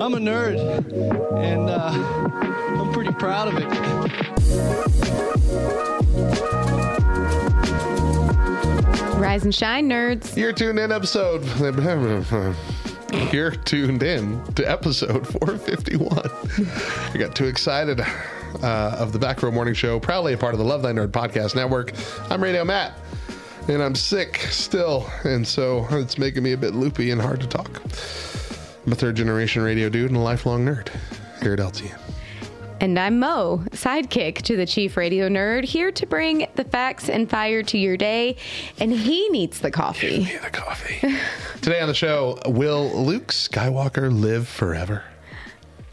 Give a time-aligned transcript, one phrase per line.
[0.00, 0.56] I'm a nerd,
[1.36, 1.90] and uh,
[2.80, 3.66] I'm pretty proud of it.
[9.20, 10.34] Rise and shine, nerds.
[10.38, 11.44] You're tuned in episode.
[13.30, 16.18] You're tuned in to episode 451.
[17.12, 20.58] I got too excited uh, of the Back Row Morning Show, proudly a part of
[20.58, 21.92] the Love Thy Nerd Podcast Network.
[22.30, 22.94] I'm Radio Matt,
[23.68, 27.46] and I'm sick still, and so it's making me a bit loopy and hard to
[27.46, 27.82] talk.
[28.86, 30.88] I'm a third generation radio dude and a lifelong nerd
[31.42, 31.98] here at LTN.
[32.80, 37.28] And I'm Mo, sidekick to the chief radio nerd, here to bring the facts and
[37.28, 38.36] fire to your day.
[38.78, 40.24] And he needs the coffee.
[40.24, 41.14] Give me the coffee.
[41.60, 45.04] Today on the show, will Luke Skywalker live forever?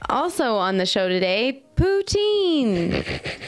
[0.10, 3.06] Also on the show today, poutine.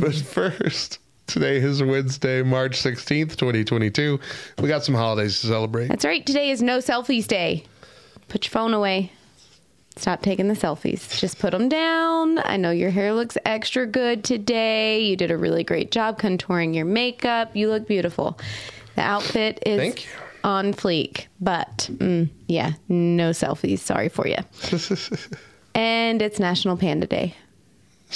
[0.00, 4.18] But first, today is Wednesday, March 16th, 2022.
[4.60, 5.88] We got some holidays to celebrate.
[5.88, 6.24] That's right.
[6.24, 7.64] Today is no selfies day.
[8.28, 9.12] Put your phone away.
[9.96, 11.18] Stop taking the selfies.
[11.18, 12.38] Just put them down.
[12.38, 15.00] I know your hair looks extra good today.
[15.00, 17.56] You did a really great job contouring your makeup.
[17.56, 18.38] You look beautiful.
[18.94, 20.06] The outfit is
[20.44, 23.78] on fleek, but mm, yeah, no selfies.
[23.78, 24.36] Sorry for you.
[25.74, 27.34] and it's National Panda Day.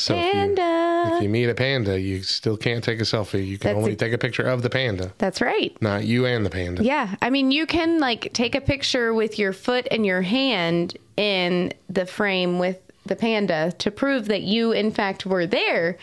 [0.00, 1.10] So if you, Panda.
[1.16, 3.46] if you meet a panda, you still can't take a selfie.
[3.46, 5.76] You can That's only a- take a picture of the panda, That's right.
[5.82, 6.82] not you and the panda.
[6.82, 10.96] Yeah, I mean, you can like take a picture with your foot and your hand
[11.16, 15.98] in the frame with the panda to prove that you, in fact, were there.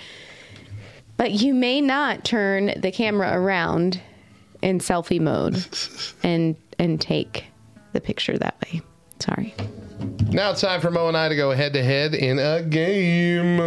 [1.18, 4.00] But you may not turn the camera around
[4.62, 5.58] in selfie mode
[6.24, 7.46] and and take
[7.94, 8.82] the picture that way.
[9.20, 9.56] Sorry.
[10.30, 13.60] Now it's time for Mo and I to go head to head in a game.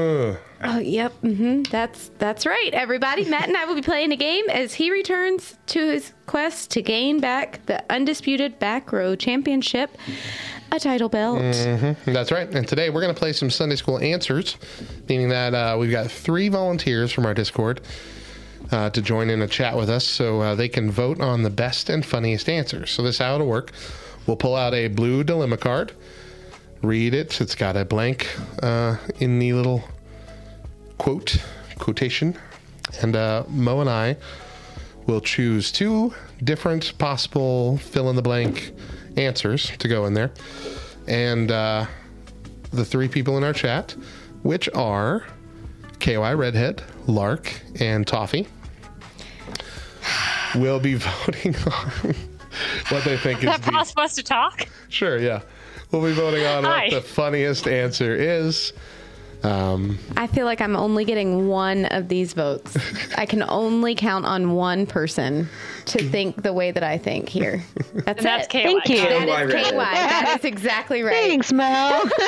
[0.62, 1.12] Oh, yep.
[1.22, 1.62] Mm-hmm.
[1.70, 3.24] That's that's right, everybody.
[3.24, 6.82] Matt and I will be playing a game as he returns to his quest to
[6.82, 9.96] gain back the undisputed back row championship,
[10.70, 11.40] a title belt.
[12.04, 12.48] That's right.
[12.54, 14.58] And today we're going to play some Sunday school answers,
[15.08, 17.80] meaning that uh, we've got three volunteers from our Discord
[18.70, 21.50] uh, to join in a chat with us so uh, they can vote on the
[21.50, 22.90] best and funniest answers.
[22.90, 23.72] So, this is how it'll work.
[24.26, 25.92] We'll pull out a blue dilemma card,
[26.82, 27.40] read it.
[27.40, 28.28] It's got a blank
[28.62, 29.84] uh, in the little
[30.98, 31.42] quote,
[31.78, 32.36] quotation.
[33.02, 34.16] And uh, Mo and I
[35.06, 36.14] will choose two
[36.44, 38.72] different possible fill in the blank
[39.16, 40.30] answers to go in there.
[41.06, 41.86] And uh,
[42.72, 43.96] the three people in our chat,
[44.42, 45.24] which are
[45.98, 48.46] KY Redhead, Lark, and Toffee,
[50.54, 52.14] will be voting on
[52.88, 53.70] what they think Is is that the.
[53.72, 54.68] possible us to talk?
[54.88, 55.42] Sure, yeah.
[55.90, 56.84] We'll be voting on Hi.
[56.84, 58.72] what the funniest answer is.
[59.42, 62.76] Um, I feel like I'm only getting one of these votes.
[63.16, 65.48] I can only count on one person
[65.86, 67.62] to think the way that I think here.
[67.94, 68.50] That's And that's it.
[68.50, 68.62] KY.
[68.62, 68.96] Thank you.
[69.02, 69.70] That is KY.
[69.76, 71.14] That is exactly right.
[71.14, 72.02] Thanks, Mel.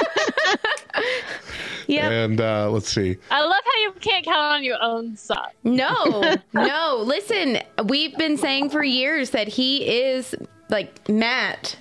[1.89, 2.12] Yep.
[2.12, 3.17] and uh, let's see.
[3.31, 5.49] I love how you can't count on your own son.
[5.65, 7.03] No, no.
[7.05, 10.34] Listen, we've been saying for years that he is
[10.71, 11.77] like Matt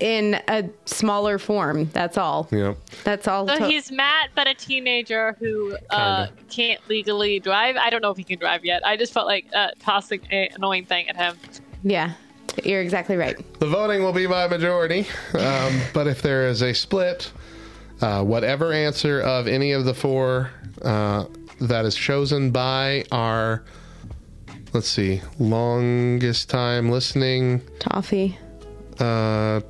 [0.00, 1.86] in a smaller form.
[1.92, 2.48] That's all.
[2.50, 2.74] Yeah.
[3.04, 3.48] That's all.
[3.48, 7.76] So to- he's Matt, but a teenager who uh, can't legally drive.
[7.76, 8.84] I don't know if he can drive yet.
[8.86, 11.36] I just felt like uh, tossing an annoying thing at him.
[11.82, 12.12] yeah,
[12.64, 13.36] you're exactly right.
[13.58, 17.32] The voting will be by majority, um, but if there is a split,
[18.00, 20.50] uh, whatever answer of any of the four
[20.82, 21.24] uh,
[21.60, 23.64] that is chosen by our,
[24.74, 28.38] let's see, longest time listening, Toffee.
[29.00, 29.60] uh,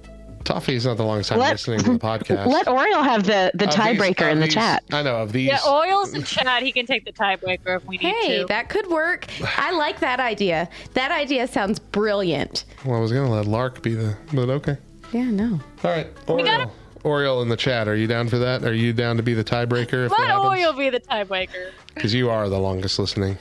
[0.47, 2.47] Toffee is not the longest time Let- listening to the podcast.
[2.53, 4.85] Let Oriole have the, the tiebreaker in the these- chat.
[4.93, 5.49] I know of these.
[5.49, 6.63] Yeah, Oil's in chat.
[6.63, 8.45] He can take the tiebreaker if we need Hey, to.
[8.47, 9.27] that could work.
[9.59, 10.69] I like that idea.
[10.95, 12.65] That idea sounds brilliant.
[12.85, 14.77] well, I was gonna let Lark be the, but okay.
[15.13, 15.61] Yeah, no.
[15.85, 16.73] All right, gotta- Oriole.
[17.05, 17.89] Oriole in the chat.
[17.89, 18.63] Are you down for that?
[18.65, 20.65] Are you down to be the tiebreaker if Let that happens?
[20.65, 21.71] Oil be the tiebreaker.
[21.95, 23.37] Because you are the longest listening.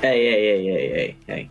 [0.00, 1.50] Hey, hey, hey, hey, hey, hey.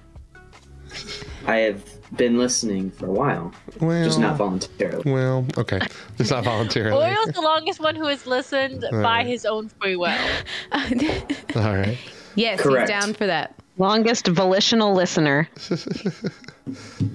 [1.48, 1.84] I have
[2.16, 5.12] been listening for a while, Well, just not voluntarily.
[5.12, 5.80] Well, okay.
[6.20, 7.04] It's not voluntarily.
[7.06, 10.18] Oil's the longest one who has listened by his own free will.
[10.72, 11.98] All right.
[12.36, 12.90] Yes, Correct.
[12.90, 13.56] he's down for that.
[13.78, 15.50] Longest volitional listener.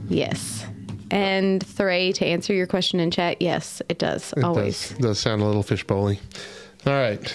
[0.09, 0.67] Yes.
[1.11, 4.33] And Thray, to answer your question in chat, yes, it does.
[4.37, 4.91] It always.
[4.91, 6.19] does, does sound a little fishbowly.
[6.85, 7.35] All right.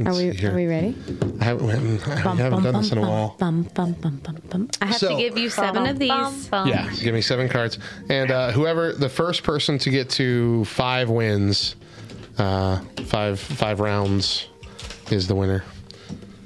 [0.00, 0.96] Are Let's we are we ready?
[1.40, 3.36] I haven't, I Bum, haven't bum, done bum, this in a while.
[3.38, 4.68] Bum, bum, bum, bum, bum.
[4.82, 6.08] I have So- to give you seven of these.
[6.52, 11.08] Yeah, give me seven cards, and uh, whoever the first person to get to five
[11.10, 11.76] wins,
[12.38, 14.48] uh, five five rounds,
[15.12, 15.62] is the winner.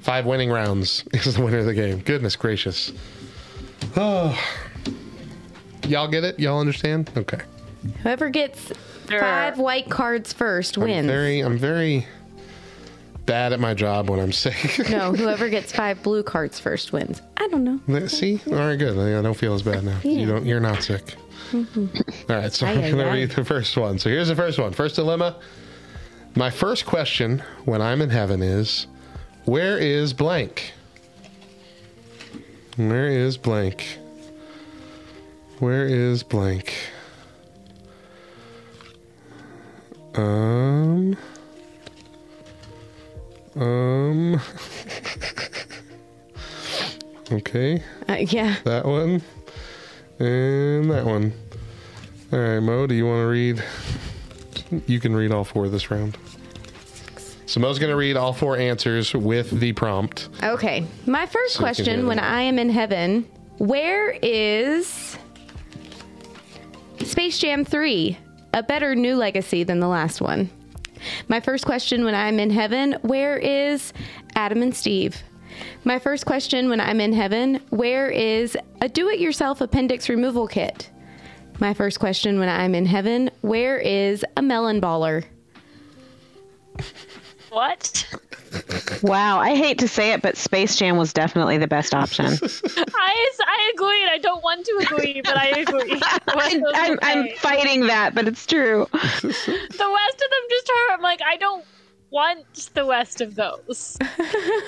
[0.02, 2.00] Five winning rounds is the winner of the game.
[2.00, 2.92] Goodness gracious!
[3.96, 4.38] Oh,
[5.86, 6.38] y'all get it?
[6.38, 7.10] Y'all understand?
[7.16, 7.40] Okay.
[8.02, 8.72] Whoever gets
[9.06, 11.06] five white cards first I'm wins.
[11.06, 12.06] very, I'm very
[13.28, 14.88] bad at my job when I'm sick.
[14.90, 17.20] no, whoever gets five blue cards first wins.
[17.36, 18.06] I don't know.
[18.08, 18.98] See, all right, good.
[18.98, 20.00] I don't feel as bad now.
[20.02, 20.46] You don't.
[20.46, 21.14] You're not sick.
[21.54, 21.62] All
[22.28, 23.98] right, so Aye, I'm going to read the first one.
[23.98, 24.72] So here's the first one.
[24.72, 25.36] First dilemma.
[26.34, 28.86] My first question when I'm in heaven is,
[29.44, 30.72] where is blank?
[32.76, 33.98] Where is blank?
[35.58, 36.74] Where is blank?
[40.14, 40.68] Um.
[43.58, 44.40] Um.
[47.32, 47.82] okay.
[48.08, 48.56] Uh, yeah.
[48.64, 49.22] That one.
[50.19, 51.32] And that one.
[52.32, 53.64] All right, Mo, do you want to read?
[54.87, 56.16] You can read all four this round.
[57.46, 60.28] So Mo's going to read all four answers with the prompt.
[60.43, 60.84] Okay.
[61.06, 62.19] My first So you can hear question when.
[62.19, 63.26] I am in heaven,
[63.56, 65.16] where is
[67.02, 68.19] Space Jam 3?
[68.52, 70.50] A better new legacy than the last one.
[71.28, 73.92] My first question when I'm in heaven, where is
[74.34, 75.22] Adam and Steve?
[75.84, 80.46] My first question when I'm in heaven, where is a do it yourself appendix removal
[80.46, 80.90] kit?
[81.60, 85.25] My first question when I'm in heaven, where is a melon baller?
[87.50, 88.06] What?
[89.02, 92.26] Wow, I hate to say it, but Space Jam was definitely the best option.
[92.76, 94.08] I, I agree.
[94.10, 96.00] I don't want to agree, but I agree.
[96.28, 98.86] The rest of them I'm, I'm fighting that, but it's true.
[98.92, 98.98] The
[99.30, 100.92] rest of them just hurt.
[100.92, 101.64] I'm like, I don't
[102.10, 103.96] want the rest of those.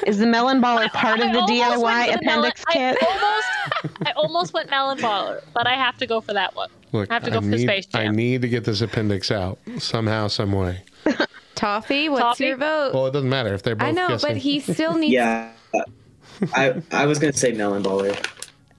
[0.07, 2.99] Is the melon baller part I of the DIY the appendix melon- kit?
[3.03, 6.71] I almost, I almost went melon baller, but I have to go for that one.
[6.93, 8.01] Look, I have to go for need, Space Jam.
[8.01, 10.83] I need to get this appendix out somehow, some way.
[11.61, 12.47] Toffee, what's Toffee?
[12.47, 12.93] your vote?
[12.95, 14.29] Well, it doesn't matter if they're both I know, guessing.
[14.31, 15.13] but he still needs.
[15.13, 15.51] Yeah.
[16.55, 18.17] I I was gonna say melon baller.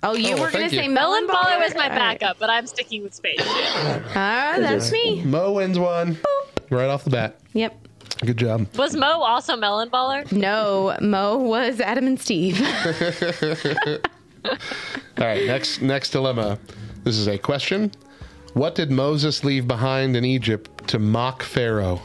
[0.04, 2.19] Oh, you Oh, were going to say Melon melon baller was my All right.
[2.19, 4.04] backup, but I'm sticking with Space Jam.
[4.16, 5.22] Ah, that's me.
[5.24, 6.18] Mo wins one
[6.72, 7.39] right off the bat.
[7.54, 7.88] Yep.
[8.25, 8.66] Good job.
[8.78, 10.30] Was Mo also melon baller?
[10.31, 12.60] No, Mo was Adam and Steve.
[14.45, 14.57] All
[15.19, 16.57] right, next next dilemma.
[17.04, 17.92] This is a question.
[18.54, 22.01] What did Moses leave behind in Egypt to mock Pharaoh?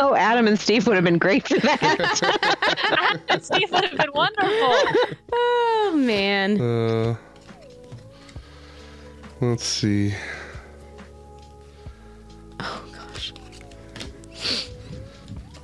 [0.00, 3.20] Oh, Adam and Steve would have been great for that.
[3.42, 4.74] Steve would have been wonderful.
[5.32, 6.60] oh man.
[6.60, 7.16] Uh,
[9.40, 10.14] let's see.
[12.60, 13.32] Oh gosh.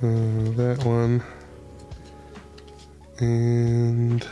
[0.02, 1.22] Uh, that one.
[3.18, 4.26] And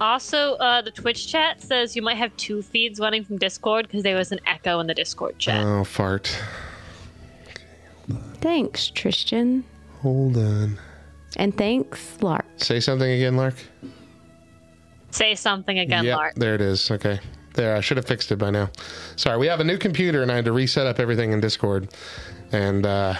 [0.00, 4.02] Also, uh, the Twitch chat says you might have two feeds running from Discord because
[4.02, 5.64] there was an echo in the Discord chat.
[5.64, 6.34] oh, fart.
[8.42, 9.64] Thanks, Tristan.
[10.02, 10.78] Hold on.
[11.36, 12.44] And thanks, Lark.
[12.58, 13.54] Say something again, Lark.
[15.10, 16.34] Say something again, Yep, Lark.
[16.34, 16.90] there it is.
[16.90, 17.18] Okay.
[17.54, 18.70] There, I should have fixed it by now.
[19.16, 21.88] Sorry, we have a new computer and I had to reset up everything in Discord.
[22.50, 23.14] And uh,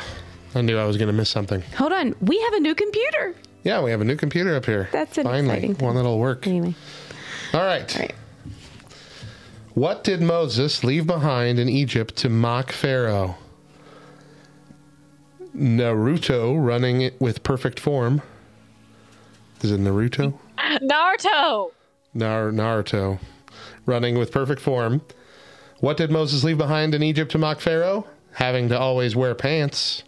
[0.54, 1.62] I knew I was going to miss something.
[1.76, 2.14] Hold on.
[2.20, 3.34] We have a new computer.
[3.62, 4.88] Yeah, we have a new computer up here.
[4.90, 5.86] That's an Finally, exciting thing.
[5.86, 6.46] one that'll work.
[6.46, 6.74] Anyway.
[7.54, 7.94] All right.
[7.94, 8.14] All right.
[9.74, 13.36] What did Moses leave behind in Egypt to mock Pharaoh?
[15.56, 18.22] Naruto running it with perfect form.
[19.62, 20.38] Is it Naruto?
[20.58, 21.72] Naruto!
[22.14, 23.18] Nar- Naruto
[23.86, 25.02] running with perfect form.
[25.80, 28.06] What did Moses leave behind in Egypt to mock Pharaoh?
[28.32, 30.04] Having to always wear pants.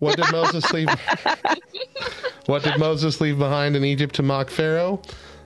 [0.00, 0.88] What did Moses leave?
[2.46, 5.00] what did Moses leave behind in Egypt to mock Pharaoh?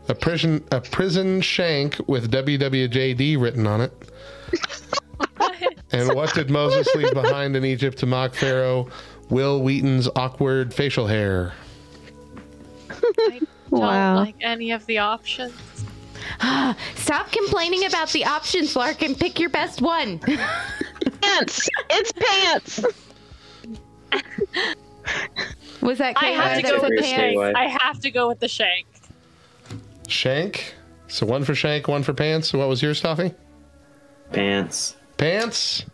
[0.08, 3.92] A prison, a prison shank with WWJD written on it.
[5.92, 8.88] And what did Moses leave behind in Egypt to mock Pharaoh?
[9.30, 11.52] Wil Wheaton's awkward facial hair.
[12.90, 14.16] I don't Wow.
[14.16, 15.52] like any of the options.
[16.96, 20.18] Stop complaining about the options, Lark, and pick your best one.
[21.20, 21.68] pants!
[21.90, 22.84] It's pants!
[25.80, 27.36] Was that I have to go with the pants?
[27.40, 27.56] Shank.
[27.56, 28.86] I have to go with the shank.
[30.08, 30.74] Shank.
[31.06, 32.48] So one for shank, one for pants.
[32.48, 33.34] So what was yours, Toffee?
[34.32, 34.96] Pants.
[35.18, 35.84] Pants.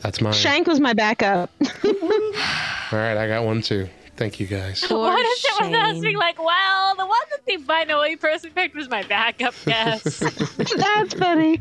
[0.00, 0.34] That's mine.
[0.34, 1.50] Shank was my backup.
[1.84, 3.88] All right, I got one too.
[4.16, 4.84] Thank you guys.
[4.88, 6.02] what is it with us shame.
[6.02, 10.02] being like, well, the one that the binary person picked was my backup guess.
[10.76, 11.60] That's funny.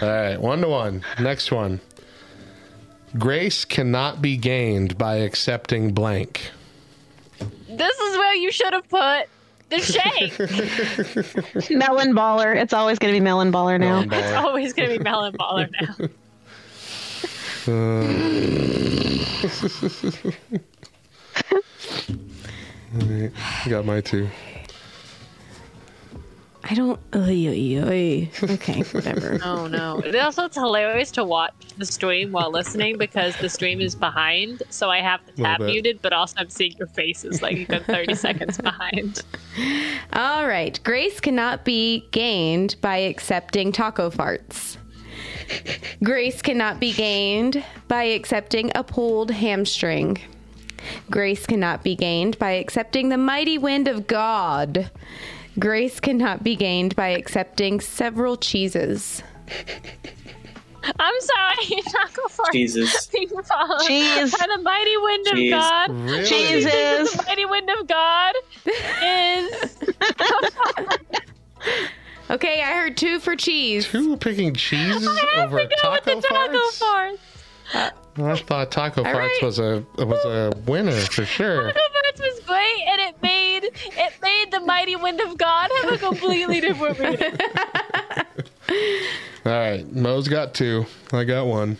[0.00, 1.04] All right, one to one.
[1.20, 1.80] Next one.
[3.16, 6.50] Grace cannot be gained by accepting blank.
[7.68, 9.28] this is where you should have put
[9.68, 11.70] the shake.
[11.70, 12.56] Melon baller.
[12.56, 14.02] It's always going to be melon baller now.
[14.04, 16.08] Melon it's always going to be melon baller now.
[17.68, 17.70] Uh,
[22.98, 23.32] Alright,
[23.68, 24.28] Got my two.
[26.70, 27.00] I don't.
[27.14, 28.30] Oy, oy, oy.
[28.42, 29.38] Okay, whatever.
[29.44, 30.00] Oh no!
[30.00, 34.62] It also it's hilarious to watch the stream while listening because the stream is behind,
[34.68, 37.68] so I have the Little tab muted, but also I'm seeing your faces like you've
[37.68, 39.22] got 30 seconds behind.
[40.12, 40.78] All right.
[40.84, 44.76] Grace cannot be gained by accepting taco farts.
[46.02, 50.18] Grace cannot be gained by accepting a pulled hamstring.
[51.10, 54.90] Grace cannot be gained by accepting the mighty wind of God.
[55.58, 59.22] Grace cannot be gained by accepting several cheeses.
[60.98, 62.52] I'm sorry, Taco Fart.
[62.52, 63.06] Jesus.
[63.12, 64.34] Being followed Cheese.
[64.36, 65.90] by the mighty wind of God.
[65.90, 66.24] Really?
[66.24, 67.12] Jesus.
[67.12, 68.34] The mighty wind of God
[69.02, 69.76] is
[72.30, 73.88] Okay, I heard two for cheese.
[73.88, 75.06] Two picking cheese
[75.36, 77.18] over taco taco farts?
[77.72, 77.92] farts.
[78.18, 79.42] I thought taco farts right.
[79.42, 81.72] was a was a winner for sure.
[81.72, 85.92] Taco farts was great, and it made it made the mighty wind of God have
[85.92, 87.38] a completely different meaning.
[89.46, 90.84] All right, Mo's got two.
[91.12, 91.78] I got one.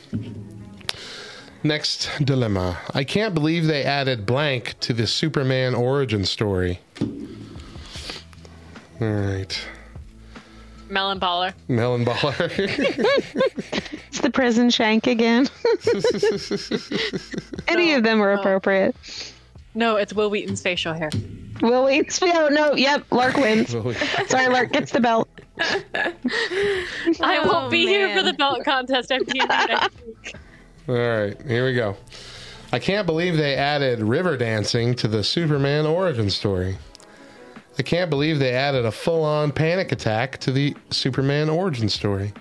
[1.62, 2.78] Next dilemma.
[2.94, 6.80] I can't believe they added blank to the Superman origin story.
[9.00, 9.60] All right,
[10.88, 11.52] Melon baller.
[11.68, 12.48] Melon Baller.
[14.08, 15.46] It's the prison shank again.
[17.68, 18.96] Any of them are appropriate.
[19.74, 21.10] No, it's Wil Wheaton's facial hair.
[21.60, 22.02] Will we?
[22.22, 22.74] Oh, no.
[22.74, 23.04] Yep.
[23.12, 23.70] Lark wins.
[24.28, 25.28] Sorry, Lark gets the belt.
[25.60, 26.14] I
[27.20, 30.34] Oh, won't be here for the belt contest after you next week.
[30.88, 31.96] All right, here we go.
[32.72, 36.78] I can't believe they added river dancing to the Superman origin story.
[37.78, 42.32] I can't believe they added a full on panic attack to the Superman origin story.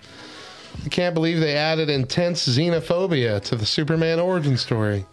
[0.83, 5.05] I can't believe they added intense xenophobia to the Superman origin story.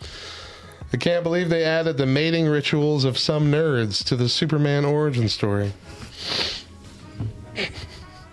[0.93, 5.28] I can't believe they added the mating rituals of some nerds to the Superman origin
[5.28, 5.73] story.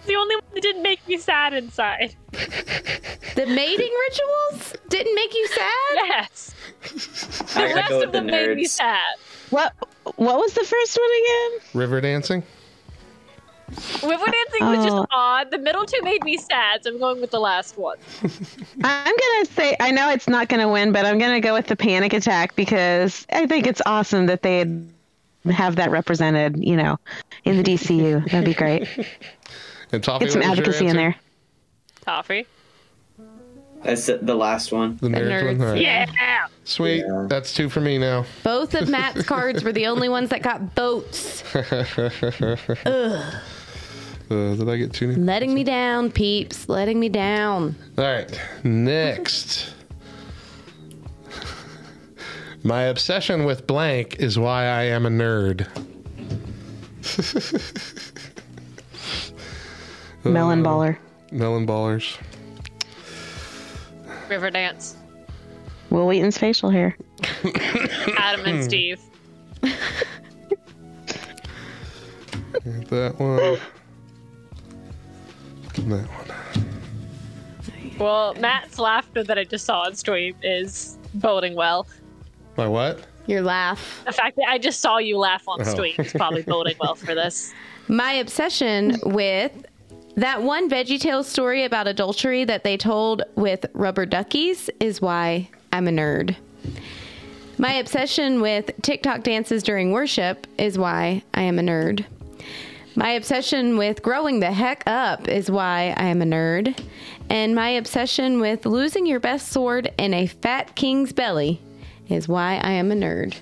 [0.06, 2.16] The only one that didn't make me sad inside.
[2.32, 5.96] The mating rituals didn't make you sad?
[5.96, 6.56] Yes.
[7.54, 9.16] The I rest go with of the them made me sad.
[9.52, 9.74] What?
[10.16, 11.80] What was the first one again?
[11.80, 12.44] River dancing?
[14.04, 14.84] River dancing was Oh.
[14.84, 15.52] just odd.
[15.52, 17.98] The middle two made me sad, so I'm going with the last one.
[18.84, 21.76] I'm gonna say I know it's not gonna win, but I'm gonna go with the
[21.78, 24.66] panic attack because I think it's awesome that they
[25.50, 26.58] have that represented.
[26.62, 27.00] You know,
[27.46, 28.24] in the DCU.
[28.32, 28.88] That'd be great.
[29.94, 30.98] And Toffee, Get some what was your advocacy in answer?
[31.02, 31.16] there.
[32.06, 32.46] Toffee.
[33.84, 34.98] I said the last one.
[35.02, 35.58] The nerds one?
[35.58, 35.82] nerds, All right.
[35.82, 36.48] Yeah.
[36.64, 37.04] Sweet.
[37.08, 37.26] Yeah.
[37.28, 38.26] That's two for me now.
[38.44, 41.44] Both of Matt's cards were the only ones that got boats.
[44.32, 45.12] Uh, did I get two?
[45.12, 46.70] Letting me down, peeps.
[46.70, 47.76] Letting me down.
[47.98, 49.74] All right, next.
[52.64, 55.68] My obsession with blank is why I am a nerd.
[60.24, 60.98] Melon baller.
[61.34, 62.18] Melon ballers.
[64.32, 64.96] River dance.
[65.90, 66.96] Wil Wheaton's facial hair.
[68.18, 68.98] Adam and Steve.
[72.64, 73.60] That one.
[75.76, 77.98] And that one.
[78.00, 81.86] Well, Matt's laughter that I just saw on stream is boding well.
[82.56, 83.06] My what?
[83.28, 84.02] Your laugh.
[84.06, 85.64] The fact that I just saw you laugh on Oh.
[85.66, 87.54] stream is probably boding well for this.
[87.90, 89.52] My obsession with
[90.16, 95.88] that one VeggieTales story about adultery that they told with rubber duckies is why I'm
[95.88, 96.36] a nerd.
[97.58, 102.06] My obsession with TikTok dances during worship is why I am a nerd.
[102.96, 106.78] My obsession with growing the heck up is why I am a nerd.
[107.30, 111.62] And my obsession with losing your best sword in a fat king's belly
[112.10, 113.36] is why I am a nerd.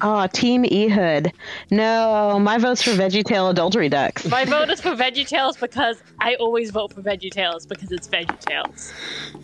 [0.00, 1.32] Oh, Team Ehud.
[1.70, 4.26] No, my vote's for VeggieTale adultery ducks.
[4.28, 8.92] My vote is for VeggieTales because I always vote for VeggieTales because it's VeggieTales.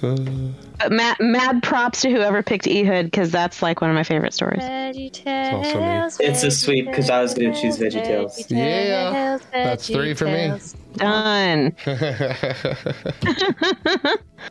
[0.00, 4.04] But uh, mad, mad props to whoever picked Ehud because that's like one of my
[4.04, 4.62] favorite stories.
[4.62, 6.16] VeggieTales.
[6.20, 8.50] It's a sweep because I was gonna choose VeggieTales.
[8.50, 10.58] Yeah, that's three for me.
[10.96, 11.72] Done.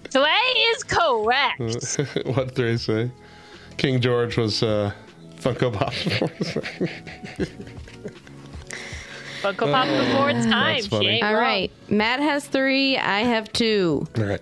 [0.10, 1.60] Three is correct.
[2.25, 3.12] what three say?
[3.78, 4.92] King George was uh,
[5.38, 5.94] Funko Pop.
[9.42, 10.74] Funko Pop before it's time.
[10.75, 11.08] that's She funny.
[11.08, 11.42] ain't All wrong.
[11.44, 11.72] right.
[11.90, 12.98] Matt has three.
[12.98, 14.08] I have two.
[14.18, 14.42] All right.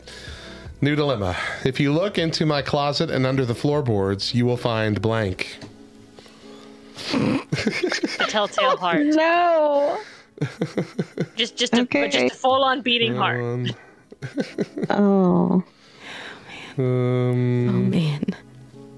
[0.81, 1.35] New dilemma.
[1.65, 5.57] If you look into my closet and under the floorboards, you will find blank.
[7.13, 7.39] A
[8.27, 9.05] telltale heart.
[9.05, 9.99] No.
[11.35, 12.09] Just, just, a, Okay.
[12.09, 13.39] just a full-on beating heart.
[13.41, 13.67] Um,
[14.89, 15.63] Oh.
[16.77, 18.23] Oh um, man.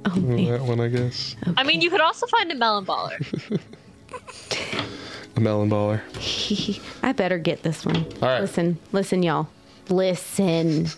[0.05, 1.35] Oh that one, I guess.
[1.57, 3.59] I mean, you could also find a melon baller.
[5.35, 6.01] A melon baller.
[7.03, 7.97] I better get this one.
[8.21, 8.41] All right.
[8.41, 9.47] Listen, listen, y'all.
[9.89, 10.87] Listen.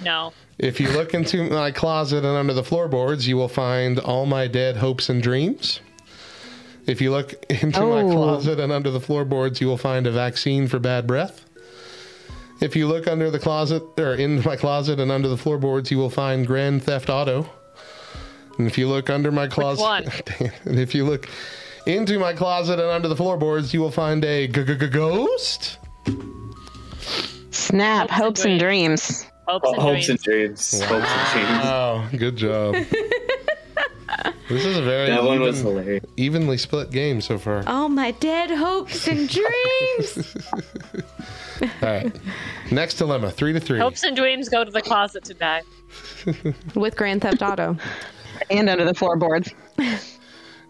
[0.00, 0.32] No.
[0.58, 4.46] If you look into my closet and under the floorboards, you will find all my
[4.46, 5.80] dead hopes and dreams.
[6.86, 8.12] If you look into my Oh.
[8.12, 11.44] closet and under the floorboards, you will find a vaccine for bad breath.
[12.60, 15.98] If you look under the closet or in my closet and under the floorboards, you
[15.98, 17.50] will find Grand Theft Auto.
[18.58, 20.04] And if you look under my closet, one?
[20.64, 21.28] And if you look
[21.86, 25.78] into my closet and under the floorboards, you will find a g- g- g- ghost.
[27.50, 28.10] Snap.
[28.10, 29.26] Hopes Hopes and and dreams.
[29.46, 30.08] Hopes and Hopes dreams.
[30.08, 30.82] and dreams.
[30.82, 31.60] Hopes and dreams.
[31.64, 32.74] Oh, good job.
[34.48, 36.04] this is a very That one was hilarious.
[36.16, 37.62] evenly split game so far.
[37.66, 40.36] Oh, my dead hopes and dreams.
[41.62, 42.14] All right.
[42.70, 43.78] Next dilemma, three to three.
[43.78, 45.62] Hopes and dreams go to the closet to die.
[46.74, 47.76] With Grand Theft Auto.
[48.50, 49.52] And under the floorboards.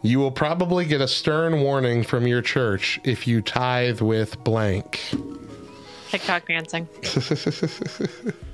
[0.03, 5.01] You will probably get a stern warning from your church if you tithe with blank.
[6.11, 6.89] TikTok dancing.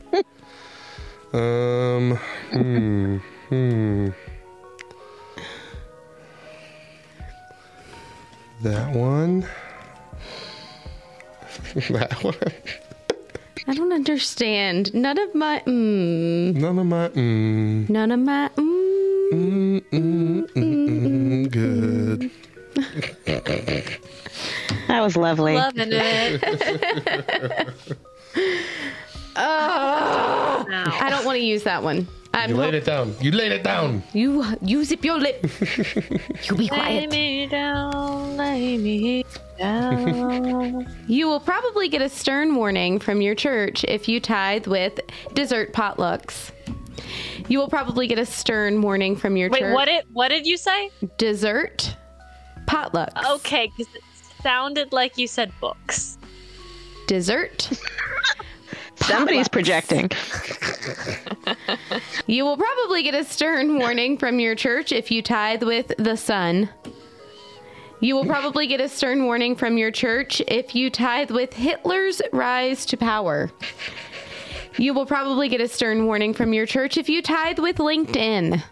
[1.34, 2.16] Um,
[2.52, 3.16] hmm,
[3.48, 4.08] hmm.
[8.62, 9.40] That one.
[11.90, 12.36] that one.
[13.66, 14.94] I don't understand.
[14.94, 19.13] None of my mm, None of my mm, none of my mm.
[19.32, 22.30] Mm, mm, mm, mm, good.
[24.88, 25.54] That was lovely.
[25.54, 26.42] Loving it.
[29.36, 32.06] Oh, I don't want to use that one.
[32.32, 33.16] I'm You laid hope- it down.
[33.20, 34.02] You laid it down.
[34.12, 35.42] you you zip your lip.
[36.44, 37.10] you be quiet.
[37.10, 39.24] lay me down, lay me
[39.58, 40.86] down.
[41.08, 45.00] You will probably get a stern warning from your church if you tithe with
[45.32, 46.52] dessert potlucks.
[47.48, 49.74] You will probably get a stern warning from your Wait, church.
[49.74, 50.90] what did what did you say?
[51.18, 51.96] Dessert
[52.66, 53.10] potluck.
[53.32, 54.02] Okay, because it
[54.42, 56.18] sounded like you said books.
[57.06, 57.70] Dessert.
[58.96, 60.10] Somebody's projecting.
[62.26, 66.16] You will probably get a stern warning from your church if you tithe with the
[66.16, 66.70] sun.
[68.00, 72.22] You will probably get a stern warning from your church if you tithe with Hitler's
[72.32, 73.50] rise to power.
[74.78, 78.62] You will probably get a stern warning from your church if you tithe with LinkedIn.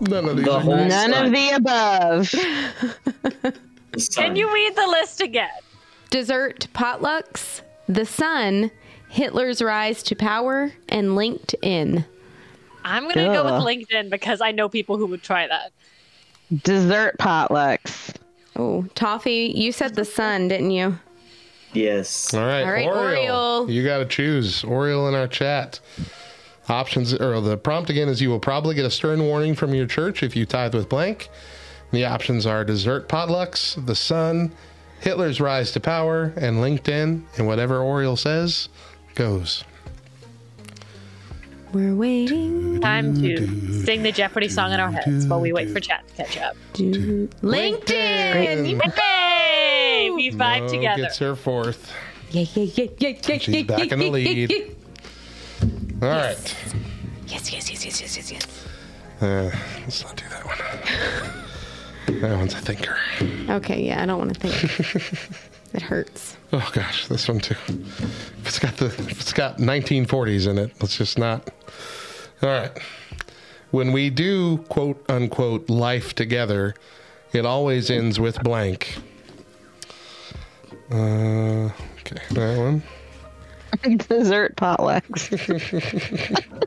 [0.00, 0.44] None of these.
[0.44, 0.88] The are whole good.
[0.88, 3.54] None of the above.
[4.16, 5.48] Can you read the list again?
[6.10, 8.70] Dessert potlucks, the sun,
[9.08, 12.04] Hitler's rise to power, and LinkedIn.
[12.84, 15.72] I'm gonna go with LinkedIn because I know people who would try that.
[16.62, 18.14] Dessert potlucks.
[18.56, 20.98] Oh, Toffee, you said the sun, didn't you?
[21.74, 22.32] Yes.
[22.32, 23.08] All right, All right, Oriole.
[23.08, 23.70] Oriole.
[23.70, 25.80] You got to choose Oriole in our chat.
[26.68, 29.86] Options or the prompt again is you will probably get a stern warning from your
[29.86, 31.28] church if you tithe with blank.
[31.90, 34.52] The options are dessert potlucks, the sun,
[35.00, 37.22] Hitler's rise to power, and LinkedIn.
[37.36, 38.68] And whatever Oriole says
[39.14, 39.64] goes.
[41.74, 42.80] We're waiting.
[42.80, 46.14] Time to sing the Jeopardy song in our heads while we wait for chat to
[46.14, 46.56] catch up.
[46.74, 48.92] to LinkedIn.
[48.92, 51.02] Hey, we vibe Mo together.
[51.02, 51.92] Gets her fourth.
[52.30, 54.50] Yeah, yeah, yeah, yeah, yeah, She's yeah, back yeah, in the lead.
[54.50, 54.64] yeah, yeah.
[56.00, 56.56] All right.
[57.26, 58.66] Yes, yes, yes, yes, yes, yes, yes.
[59.20, 61.40] Uh, let's not do that one.
[62.20, 62.98] That one's a thinker.
[63.48, 65.34] Okay, yeah, I don't want to think.
[65.74, 66.36] it hurts.
[66.56, 67.56] Oh gosh, this one too.
[67.66, 71.50] If it's got the if it's got 1940s in it, let's just not.
[72.42, 72.70] All right.
[73.72, 76.76] When we do quote unquote life together,
[77.32, 78.98] it always ends with blank.
[80.92, 82.84] Uh, okay, that one.
[83.96, 85.32] Dessert potlucks.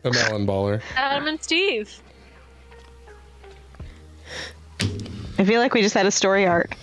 [0.03, 0.81] A melon baller.
[0.97, 2.01] Adam and Steve.
[5.39, 6.75] I feel like we just had a story arc.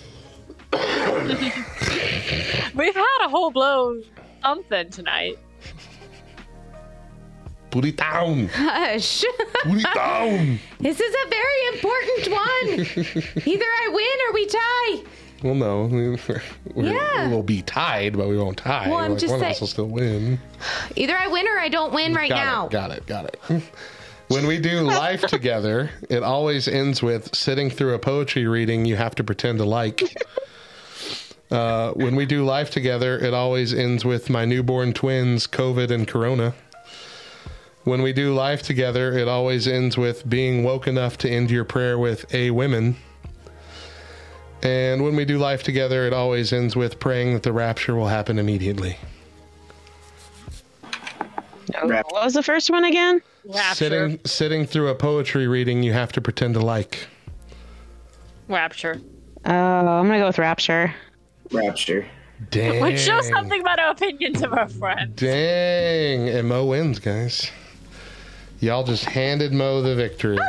[2.75, 4.03] We've had a whole blown
[4.41, 5.37] something tonight.
[7.71, 8.47] Put it down.
[8.53, 9.23] Hush.
[9.63, 10.59] Put it down.
[10.79, 12.79] this is a very important one.
[13.45, 15.03] Either I win or we tie.
[15.43, 16.17] Well, no, we're,
[16.75, 17.27] Yeah.
[17.29, 18.87] we'll be tied, but we won't tie.
[18.89, 20.39] Well, I'm like just one of saying- us will still win.
[20.95, 22.65] Either I win or I don't win right got now.
[22.67, 23.05] It, got it.
[23.07, 23.39] Got it.
[24.29, 28.95] When we do life together, it always ends with sitting through a poetry reading you
[28.95, 30.01] have to pretend to like.
[31.51, 36.07] Uh, when we do life together, it always ends with my newborn twins, COVID and
[36.07, 36.53] Corona.
[37.83, 41.63] When we do life together, it always ends with being woke enough to end your
[41.63, 42.95] prayer with a women.
[44.63, 48.07] And when we do life together, it always ends with praying that the rapture will
[48.07, 48.97] happen immediately.
[51.83, 53.21] What was the first one again?
[53.45, 53.75] Rapture.
[53.75, 57.07] Sitting sitting through a poetry reading you have to pretend to like.
[58.47, 58.99] Rapture.
[59.45, 60.93] Oh, I'm gonna go with Rapture.
[61.51, 62.05] Rapture.
[62.51, 62.81] Dang.
[62.81, 65.15] Which shows something about our opinions of our friends.
[65.15, 66.27] Dang.
[66.29, 67.49] And Mo wins, guys.
[68.59, 70.37] Y'all just handed Mo the victory.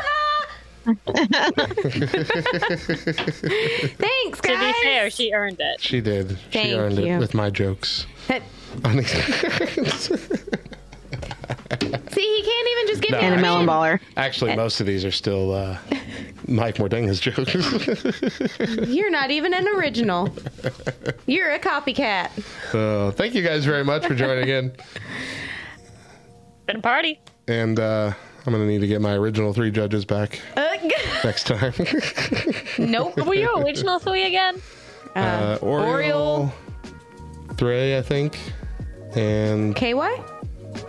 [3.96, 5.80] Thanks, To be fair, she earned it.
[5.80, 6.38] She did.
[6.50, 7.14] she earned you.
[7.14, 8.06] it with my jokes.
[8.28, 8.42] That-
[11.70, 14.00] See, he can't even just give No, me And a a melon baller.
[14.16, 15.78] Actually, most of these are still uh,
[16.46, 17.54] Mike Mordenga's jokes.
[18.88, 20.34] You're not even an original.
[21.26, 22.30] You're a copycat.
[22.72, 24.72] so, thank you guys very much for joining in.
[26.66, 27.20] Been a party.
[27.48, 28.12] And uh,
[28.46, 30.68] I'm going to need to get my original three judges back Uh,
[31.24, 31.72] next time.
[32.78, 33.16] nope.
[33.16, 34.60] What were your original three again?
[35.14, 36.54] uh, Oriole, Oriole.
[37.56, 38.38] Threy, I think.
[39.14, 39.94] And KY?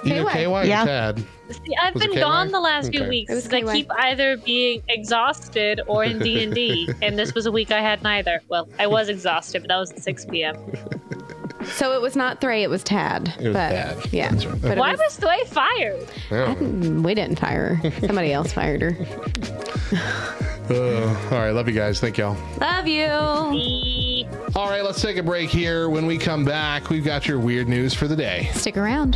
[0.06, 0.34] Either KY.
[0.34, 0.86] KY or Yeah.
[0.86, 1.24] Tad.
[1.50, 3.10] See, I've Was been gone the last few Okay.
[3.10, 3.32] weeks.
[3.32, 7.34] It was 'cause I keep either being exhausted or in D and D, and this
[7.34, 8.42] was a week I had neither.
[8.50, 10.56] Well, I was exhausted, but that was at 6 p.m.
[11.74, 13.34] So it was not Threy, it was Tad.
[13.40, 14.14] It was but, Tad.
[14.14, 14.34] Yeah.
[14.34, 14.62] Right.
[14.62, 16.08] But Why was- was Thway fired?
[16.32, 17.92] I don't we didn't fire her.
[18.08, 18.98] Somebody else fired her.
[20.70, 22.02] Uh, all right, love you guys.
[22.02, 22.36] Thank y'all.
[22.60, 23.06] Love you.
[23.08, 25.90] All right, let's take a break here.
[25.90, 28.50] When we come back, we've got your weird news for the day.
[28.54, 29.16] Stick around.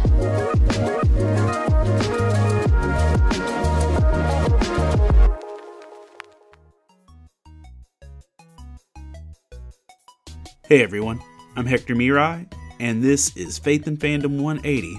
[10.67, 11.19] Hey everyone,
[11.53, 14.97] I'm Hector Miray, and this is Faith and Fandom 180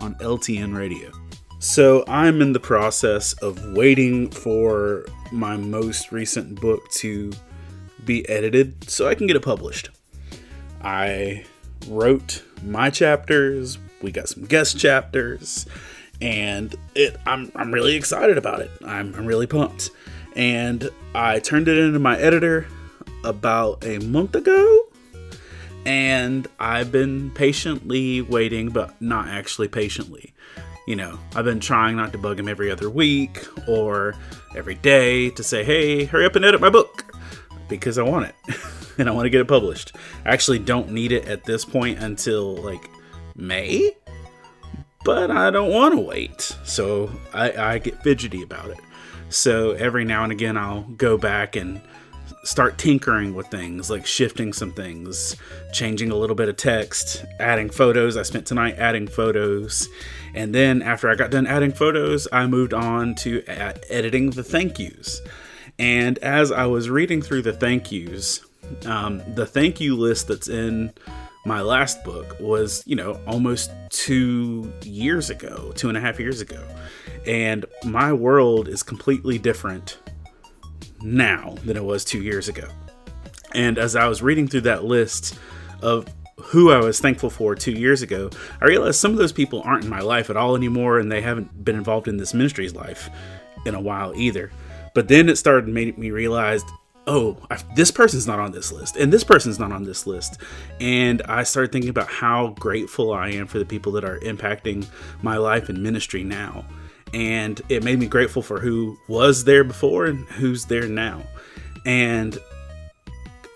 [0.00, 1.12] on LTN Radio.
[1.60, 7.32] So, I'm in the process of waiting for my most recent book to
[8.04, 9.90] be edited so I can get it published.
[10.82, 11.44] I
[11.86, 15.66] wrote my chapters, we got some guest chapters,
[16.20, 18.72] and it I'm I'm really excited about it.
[18.84, 19.90] I'm, I'm really pumped.
[20.34, 22.66] And I turned it into my editor
[23.24, 24.85] about a month ago
[25.86, 30.34] and I've been patiently waiting, but not actually patiently.
[30.88, 34.14] You know, I've been trying not to bug him every other week or
[34.56, 37.14] every day to say, hey, hurry up and edit my book
[37.68, 38.34] because I want it
[38.98, 39.94] and I want to get it published.
[40.24, 42.90] I actually don't need it at this point until like
[43.36, 43.92] May,
[45.04, 46.56] but I don't want to wait.
[46.64, 48.78] So I, I get fidgety about it.
[49.28, 51.80] So every now and again, I'll go back and
[52.46, 55.34] start tinkering with things like shifting some things,
[55.72, 58.16] changing a little bit of text, adding photos.
[58.16, 59.88] I spent tonight adding photos.
[60.32, 64.78] And then after I got done adding photos, I moved on to editing the thank
[64.78, 65.20] yous.
[65.78, 68.46] And as I was reading through the thank yous,
[68.86, 70.92] um, the thank you list that's in
[71.44, 76.40] my last book was, you know, almost two years ago, two and a half years
[76.40, 76.62] ago.
[77.26, 79.98] And my world is completely different
[81.06, 82.68] now than it was two years ago.
[83.54, 85.38] And as I was reading through that list
[85.80, 86.06] of
[86.38, 89.84] who I was thankful for two years ago, I realized some of those people aren't
[89.84, 93.08] in my life at all anymore, and they haven't been involved in this ministry's life
[93.64, 94.50] in a while either.
[94.94, 96.62] But then it started making me realize,
[97.06, 100.38] oh, I, this person's not on this list, and this person's not on this list.
[100.80, 104.86] And I started thinking about how grateful I am for the people that are impacting
[105.22, 106.64] my life and ministry now.
[107.14, 111.22] And it made me grateful for who was there before and who's there now.
[111.84, 112.38] And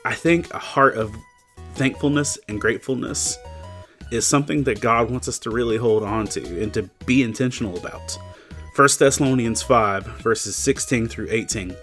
[0.04, 1.14] I think a heart of
[1.74, 3.36] thankfulness and gratefulness
[4.10, 7.76] is something that God wants us to really hold on to and to be intentional
[7.76, 8.18] about.
[8.76, 11.76] 1 Thessalonians 5, verses 16 through 18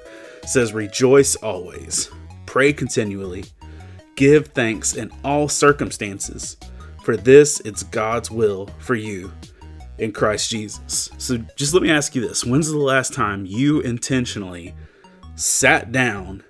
[0.45, 2.09] says, Rejoice always,
[2.45, 3.45] pray continually,
[4.15, 6.57] give thanks in all circumstances,
[7.03, 9.31] for this is God's will for you
[9.97, 11.09] in Christ Jesus.
[11.17, 14.75] So just let me ask you this when's the last time you intentionally
[15.35, 16.43] sat down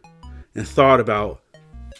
[0.56, 1.42] and thought about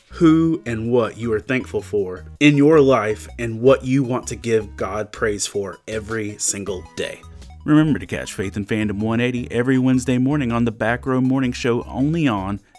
[0.10, 4.36] who and what you are thankful for in your life and what you want to
[4.36, 7.22] give God praise for every single day.
[7.66, 11.52] Remember to catch Faith and Fandom 180 every Wednesday morning on the Back Row Morning
[11.52, 12.62] Show only on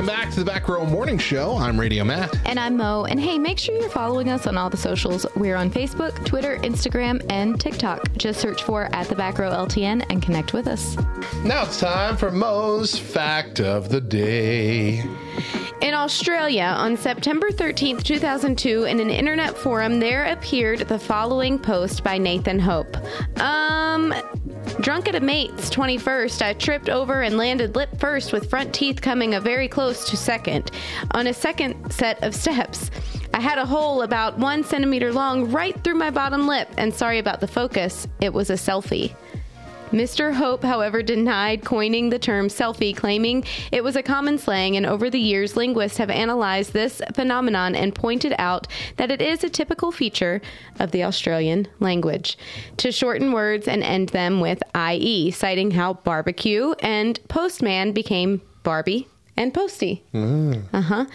[0.00, 1.58] Welcome back to the Back Row Morning Show.
[1.58, 2.34] I'm Radio Matt.
[2.46, 3.04] And I'm Mo.
[3.04, 5.26] And hey, make sure you're following us on all the socials.
[5.36, 8.16] We're on Facebook, Twitter, Instagram, and TikTok.
[8.16, 10.96] Just search for at the back row LTN and connect with us.
[11.44, 15.04] Now it's time for Mo's Fact of the Day.
[15.82, 22.02] In Australia, on September 13th, 2002, in an internet forum, there appeared the following post
[22.02, 22.96] by Nathan Hope.
[23.38, 24.14] Um,
[24.80, 29.02] drunk at a mate's 21st, I tripped over and landed lip first with front teeth
[29.02, 30.70] coming a very close to second.
[31.12, 32.90] On a second set of steps,
[33.34, 37.18] I had a hole about one centimeter long right through my bottom lip, and sorry
[37.18, 39.14] about the focus, it was a selfie.
[39.92, 40.32] Mr.
[40.32, 45.10] Hope, however, denied coining the term selfie, claiming it was a common slang, and over
[45.10, 49.90] the years, linguists have analyzed this phenomenon and pointed out that it is a typical
[49.90, 50.40] feature
[50.78, 52.38] of the Australian language.
[52.76, 59.08] To shorten words and end them with IE, citing how barbecue and postman became Barbie
[59.36, 60.04] and Posty.
[60.72, 61.06] Uh huh.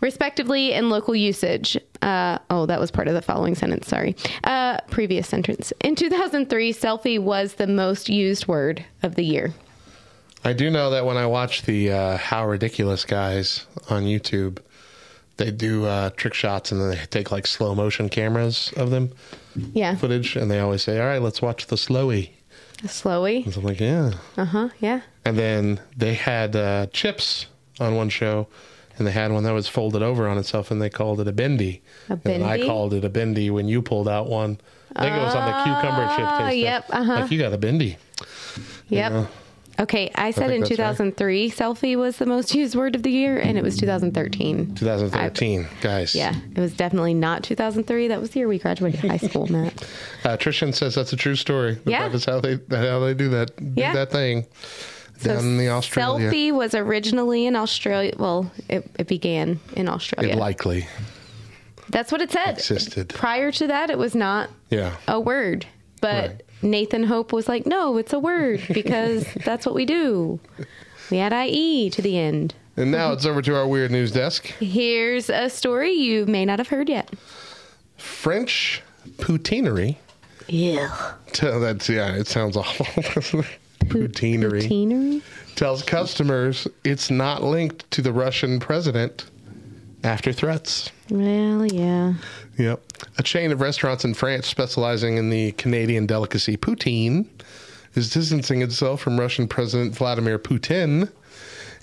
[0.00, 1.76] Respectively in local usage.
[2.02, 3.86] Uh, oh, that was part of the following sentence.
[3.88, 4.14] Sorry.
[4.44, 5.72] Uh, previous sentence.
[5.80, 9.52] In 2003, selfie was the most used word of the year.
[10.44, 14.58] I do know that when I watch the uh, How Ridiculous guys on YouTube,
[15.36, 19.12] they do uh, trick shots and then they take like slow motion cameras of them
[19.72, 19.94] Yeah.
[19.96, 22.30] footage, and they always say, "All right, let's watch the slowy."
[22.82, 23.44] The Slowy.
[23.44, 24.68] And so I'm like, "Yeah." Uh huh.
[24.80, 25.02] Yeah.
[25.24, 27.46] And then they had uh, chips
[27.78, 28.48] on one show,
[29.02, 31.32] and they had one that was folded over on itself, and they called it a
[31.32, 31.82] bendy.
[32.08, 34.58] A And I called it a bendy when you pulled out one.
[34.94, 36.54] I think it was on the cucumber chip Ah, taster.
[36.56, 37.12] yep, uh-huh.
[37.22, 37.96] Like you got a bendy.
[38.90, 39.12] Yep.
[39.12, 39.28] know?
[39.80, 40.76] Okay, I said think in that's right.
[40.76, 44.74] 2003, selfie was the most used word of the year, and it was 2013.
[44.74, 46.14] 2013, guys.
[46.14, 48.08] Yeah, it was definitely not 2003.
[48.08, 49.72] That was the year we graduated high school, Matt.
[50.24, 51.78] Uh, Trishan says that's a true story.
[51.84, 52.06] Yeah.
[52.08, 53.92] That is how they how they do that do Yeah.
[53.94, 54.46] that thing
[55.22, 56.30] So the Australia.
[56.30, 58.12] Selfie was originally in Australia.
[58.18, 60.32] Well, it, it began in Australia.
[60.34, 60.86] It likely
[61.88, 62.54] That's what it said.
[62.58, 63.08] existed.
[63.10, 64.96] Prior to that, it was not Yeah.
[65.08, 65.66] a word.
[66.00, 66.42] But Right.
[66.62, 70.40] Nathan Hope was like, no, it's a word because that's what we do.
[71.10, 72.54] We add IE to the end.
[72.76, 74.46] And now it's over to our weird news desk.
[74.58, 77.10] Here's a story you may not have heard yet.
[77.98, 78.82] French
[79.18, 79.98] poutineery.
[80.48, 81.12] Yeah.
[81.40, 83.44] That's yeah, it sounds awful.
[83.88, 84.62] poutinery.
[84.62, 85.22] Poutinery?
[85.54, 89.26] tells customers it's not linked to the Russian president
[90.04, 90.90] after threats.
[91.10, 92.14] Well, yeah.
[92.58, 92.82] Yep.
[93.18, 97.26] A chain of restaurants in France specializing in the Canadian delicacy poutine
[97.94, 101.10] is distancing itself from Russian President Vladimir Putin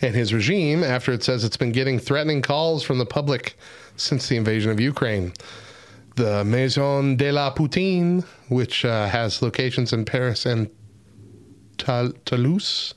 [0.02, 3.58] and his regime after it says it's been getting threatening calls from the public
[3.96, 5.34] since the invasion of Ukraine.
[6.16, 10.70] The Maison de la Poutine, which uh, has locations in Paris and
[11.80, 12.94] Tou- Toulouse,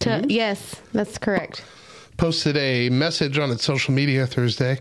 [0.00, 1.64] To, yes, that's correct.
[2.16, 4.78] posted a message on its social media Thursday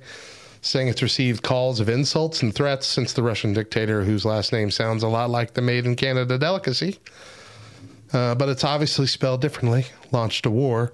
[0.62, 4.70] saying it's received calls of insults and threats since the Russian dictator, whose last name
[4.72, 7.00] sounds a lot like the made in Canada delicacy,
[8.12, 10.92] uh, but it's obviously spelled differently, launched a war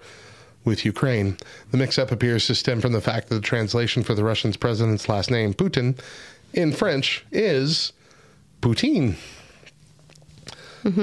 [0.66, 1.38] with Ukraine.
[1.72, 4.52] The mix up appears to stem from the fact that the translation for the Russian
[4.54, 5.98] president's last name, Putin,
[6.54, 7.94] in French is
[8.62, 9.16] Poutine.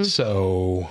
[0.04, 0.90] So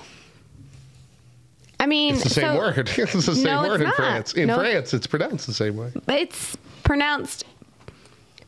[1.80, 2.88] I mean, it's the same so- word.
[2.98, 3.96] it's the same No, word in not.
[3.96, 4.32] France.
[4.34, 4.58] In No.
[4.58, 5.92] France, it's pronounced the same way.
[6.08, 7.44] It's pronounced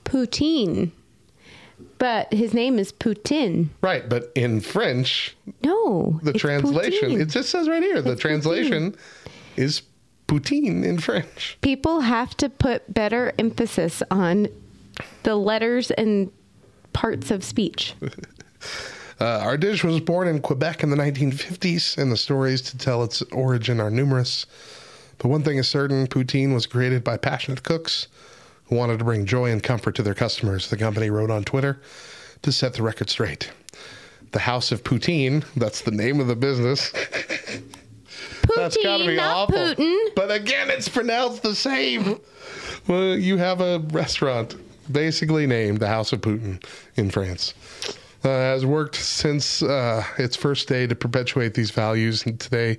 [0.04, 0.90] poutine,
[1.98, 3.68] but his name is Putin.
[3.80, 7.20] Right, but in French, No, the translation, poutine.
[7.20, 8.94] it just says right here, the It's translation
[9.56, 9.82] is
[10.28, 11.56] poutine in French.
[11.62, 14.48] People have to put better emphasis on
[15.22, 16.30] the letters and
[16.92, 17.94] parts of speech.
[19.22, 23.04] Uh, our dish was born in Quebec in the 1950s, and the stories to tell
[23.04, 24.46] its origin are numerous.
[25.18, 28.08] But one thing is certain poutine was created by passionate cooks
[28.64, 31.80] who wanted to bring joy and comfort to their customers, the company wrote on Twitter
[32.42, 33.52] to set the record straight.
[34.32, 36.92] The House of Poutine, that's the name of the business.
[38.56, 39.56] That's gotta be Poutine, not awful.
[39.56, 40.08] Putin.
[40.16, 42.18] But again, it's pronounced the same.
[42.88, 44.56] Well, you have a restaurant
[44.92, 46.62] basically named the House of Putin
[46.96, 47.54] in France.
[48.24, 52.78] Uh, has worked since uh, its first day to perpetuate these values, and today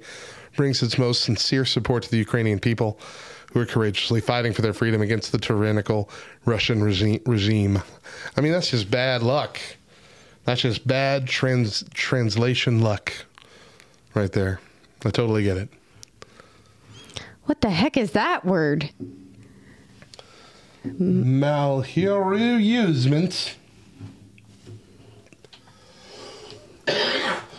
[0.55, 2.97] brings its most sincere support to the Ukrainian people,
[3.51, 6.09] who are courageously fighting for their freedom against the tyrannical
[6.45, 7.81] Russian regi- regime.
[8.37, 9.59] I mean, that's just bad luck.
[10.45, 13.11] That's just bad trans- translation luck
[14.13, 14.61] right there.
[15.03, 15.67] I totally get it.
[17.45, 18.91] What the heck is that word?
[20.83, 23.57] Malheureusement.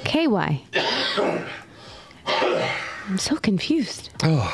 [0.05, 0.65] KY.
[3.07, 4.09] I'm so confused.
[4.23, 4.51] Oh,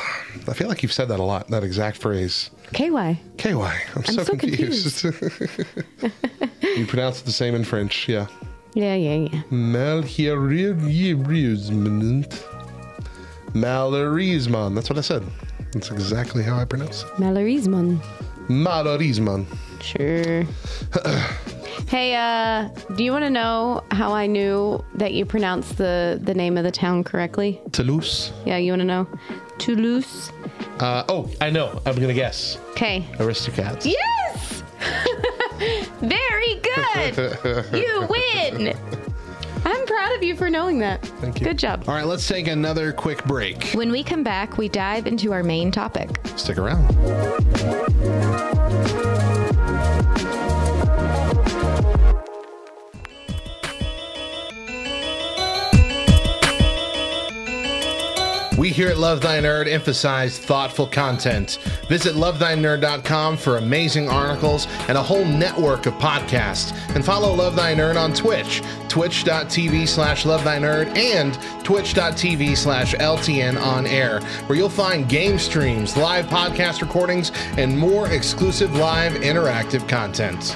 [0.47, 2.51] I feel like you've said that a lot, that exact phrase.
[2.73, 3.19] KY.
[3.37, 3.53] KY.
[3.53, 5.03] I'm, I'm so, so confused.
[6.61, 8.27] you pronounce it the same in French, yeah.
[8.73, 9.41] Yeah, yeah, yeah.
[9.49, 12.45] Malheureusement.
[13.53, 14.75] Malheureusement.
[14.75, 15.23] That's what I said.
[15.73, 17.07] That's exactly how I pronounce it.
[17.15, 18.01] Malorismon.
[18.49, 19.47] Malheureusement.
[19.81, 20.43] Sure.
[21.87, 26.33] hey, uh, do you want to know how I knew that you pronounced the, the
[26.33, 27.61] name of the town correctly?
[27.71, 28.31] Toulouse.
[28.45, 29.07] Yeah, you want to know?
[29.57, 30.31] Toulouse.
[30.79, 31.81] Uh, oh, I know.
[31.85, 32.57] I'm going to guess.
[32.71, 33.05] Okay.
[33.13, 33.85] Aristocats.
[33.85, 34.63] Yes!
[36.01, 37.65] Very good!
[37.73, 38.75] you win!
[39.63, 41.05] I'm proud of you for knowing that.
[41.05, 41.45] Thank you.
[41.45, 41.83] Good job.
[41.87, 43.65] All right, let's take another quick break.
[43.73, 46.19] When we come back, we dive into our main topic.
[46.35, 46.87] Stick around.
[58.61, 61.57] We here at Love Thy Nerd emphasize thoughtful content.
[61.89, 66.71] Visit lovethynerd.com for amazing articles and a whole network of podcasts.
[66.93, 72.93] And follow Love Thy Nerd on Twitch, twitch.tv slash love thy nerd and twitch.tv slash
[72.93, 79.13] LTN on air, where you'll find game streams, live podcast recordings, and more exclusive live
[79.13, 80.55] interactive content.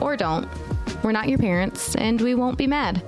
[0.00, 0.48] Or don't.
[1.02, 3.02] We're not your parents, and we won't be mad.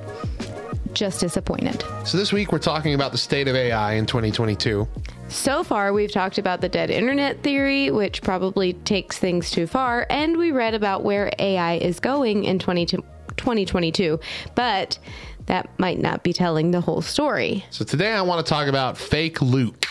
[0.92, 1.84] Just disappointed.
[2.04, 4.88] So this week we're talking about the state of AI in 2022.
[5.28, 10.06] So far, we've talked about the dead internet theory, which probably takes things too far,
[10.10, 14.18] and we read about where AI is going in 2022.
[14.56, 14.98] But
[15.46, 17.64] that might not be telling the whole story.
[17.70, 19.86] So today I want to talk about fake Luke.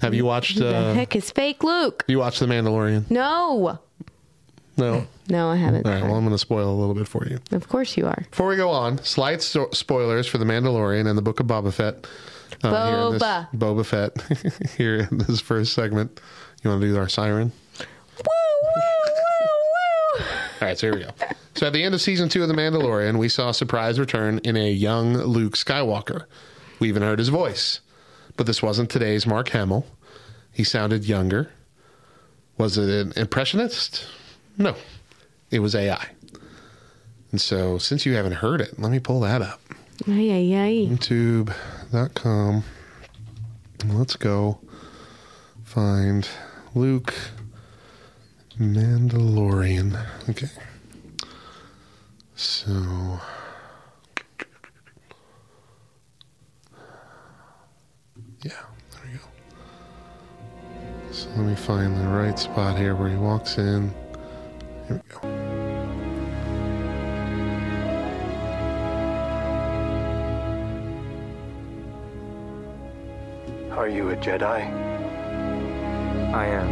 [0.00, 0.58] Have you watched?
[0.58, 2.04] Who the Uh, heck is fake Luke?
[2.08, 3.10] you watched The Mandalorian?
[3.10, 3.78] No.
[4.76, 5.06] No.
[5.28, 5.86] No, I haven't.
[5.86, 6.02] All right.
[6.02, 7.38] Well, I'm going to spoil a little bit for you.
[7.52, 8.24] Of course you are.
[8.30, 11.72] Before we go on, slight sto- spoilers for The Mandalorian and the Book of Boba
[11.72, 12.06] Fett.
[12.62, 13.48] uh, here in this- Boba.
[13.56, 14.70] Boba Fett.
[14.76, 16.20] here in this first segment.
[16.62, 17.52] You want to do our siren?
[18.18, 18.24] Woo,
[18.64, 20.24] woo, woo, woo.
[20.60, 21.10] All right, so here we go.
[21.54, 24.38] So at the end of season two of The Mandalorian, we saw a surprise return
[24.44, 26.24] in a young Luke Skywalker.
[26.80, 27.80] We even heard his voice.
[28.36, 29.86] But this wasn't today's Mark Hamill.
[30.52, 31.50] He sounded younger.
[32.58, 34.06] Was it an impressionist?
[34.56, 34.76] No.
[35.50, 36.08] It was AI.
[37.30, 39.60] And so since you haven't heard it, let me pull that up.
[40.08, 40.88] Ay, ay, ay.
[40.90, 42.64] YouTube.com.
[43.86, 44.60] Let's go
[45.62, 46.28] find
[46.74, 47.14] Luke
[48.58, 49.98] Mandalorian.
[50.28, 50.48] Okay.
[52.34, 53.20] So.
[58.42, 58.52] Yeah,
[58.90, 59.24] there we go.
[61.12, 63.92] So let me find the right spot here where he walks in.
[64.86, 65.18] Here we go.
[73.74, 74.60] Are you a Jedi?
[76.34, 76.68] I am.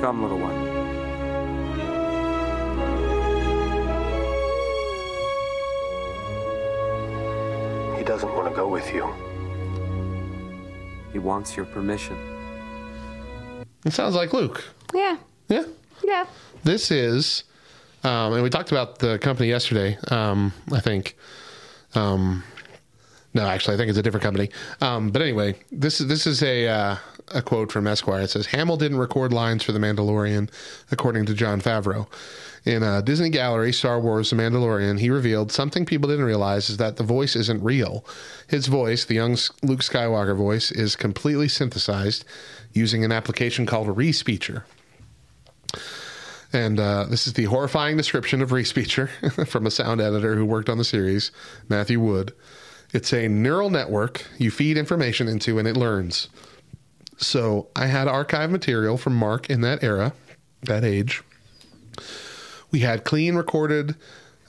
[0.00, 0.56] Come, little one.
[7.96, 9.27] He doesn't want to go with you.
[11.12, 12.16] He wants your permission.
[13.84, 14.64] It sounds like Luke.
[14.94, 15.16] Yeah.
[15.48, 15.64] Yeah.
[16.04, 16.26] Yeah.
[16.64, 17.44] This is,
[18.04, 19.96] um, and we talked about the company yesterday.
[20.08, 21.16] Um, I think,
[21.94, 22.42] um,
[23.34, 24.50] no, actually, I think it's a different company.
[24.80, 26.96] Um, but anyway, this is this is a uh,
[27.34, 28.22] a quote from Esquire.
[28.22, 30.50] It says Hamill didn't record lines for The Mandalorian,
[30.90, 32.06] according to Jon Favreau.
[32.64, 36.76] In uh, Disney Gallery, Star Wars: The Mandalorian, he revealed something people didn't realize is
[36.78, 38.04] that the voice isn't real.
[38.46, 42.24] His voice, the young Luke Skywalker voice, is completely synthesized
[42.72, 44.64] using an application called Respeecher.
[46.52, 49.06] And uh, this is the horrifying description of Reese Beecher
[49.46, 51.30] from a sound editor who worked on the series,
[51.68, 52.32] Matthew Wood.
[52.92, 56.28] It's a neural network you feed information into and it learns.
[57.18, 60.12] So I had archive material from Mark in that era,
[60.62, 61.22] that age.
[62.70, 63.96] We had clean recorded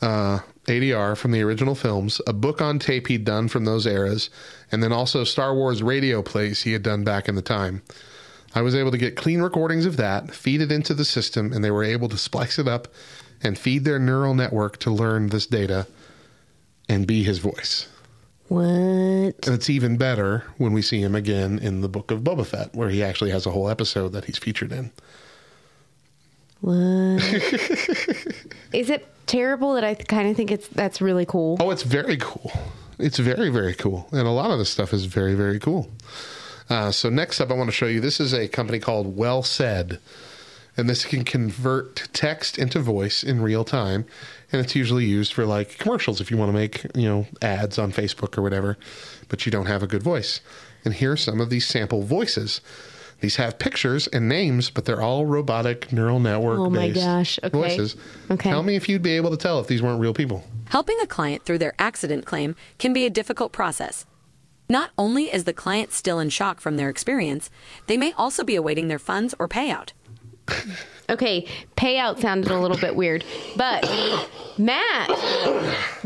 [0.02, 4.30] uh, ADR from the original films, a book on tape he'd done from those eras,
[4.72, 7.82] and then also Star Wars radio plays he had done back in the time.
[8.54, 11.64] I was able to get clean recordings of that, feed it into the system, and
[11.64, 12.88] they were able to splice it up
[13.42, 15.88] and feed their neural network to learn this data
[16.88, 17.88] and be his voice.
[18.50, 18.66] What?
[18.66, 22.74] And it's even better when we see him again in the book of Boba Fett,
[22.74, 24.92] where he actually has a whole episode that he's featured in.
[26.62, 26.76] What?
[28.74, 31.58] Is it terrible that I kind of think it's that's really cool?
[31.60, 32.52] Oh, it's very cool.
[32.98, 34.10] It's very, very cool.
[34.12, 35.90] And a lot of this stuff is very, very cool.
[36.70, 40.00] Uh, so, next up, I want to show you this is a company called WellSaid.
[40.78, 44.06] And this can convert text into voice in real time.
[44.52, 47.78] And it's usually used for like commercials if you want to make, you know, ads
[47.78, 48.78] on Facebook or whatever,
[49.28, 50.42] but you don't have a good voice.
[50.86, 52.62] And here are some of these sample voices.
[53.22, 57.40] These have pictures and names, but they're all robotic neural network Oh my based gosh.
[57.44, 57.50] Okay.
[57.50, 57.96] voices.
[58.32, 58.50] Okay.
[58.50, 60.46] Tell me if you'd be able to tell if these weren't real people.
[60.70, 64.06] Helping a client through their accident claim can be a difficult process.
[64.70, 67.50] Not only is the client still in shock from their experience,
[67.88, 69.92] they may also be awaiting their funds or payout.
[71.10, 73.26] Okay, payout sounded a little bit weird,
[73.56, 73.82] but
[74.60, 75.08] Matt,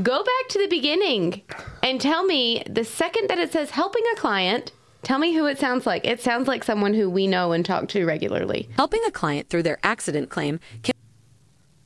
[0.01, 1.41] go back to the beginning
[1.83, 4.71] and tell me the second that it says helping a client,
[5.01, 6.05] tell me who it sounds like.
[6.07, 8.69] It sounds like someone who we know and talk to regularly.
[8.77, 10.93] Helping a client through their accident claim can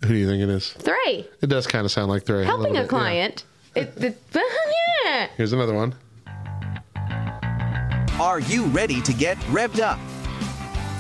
[0.04, 0.74] Who do you think it is?
[0.74, 2.88] Three, It does kind of sound like they're helping little a bit, yeah.
[3.00, 3.44] client.
[3.76, 4.18] It, it,
[5.06, 5.28] yeah.
[5.38, 5.96] Here's another one.
[8.20, 10.00] Are you ready to get revved up?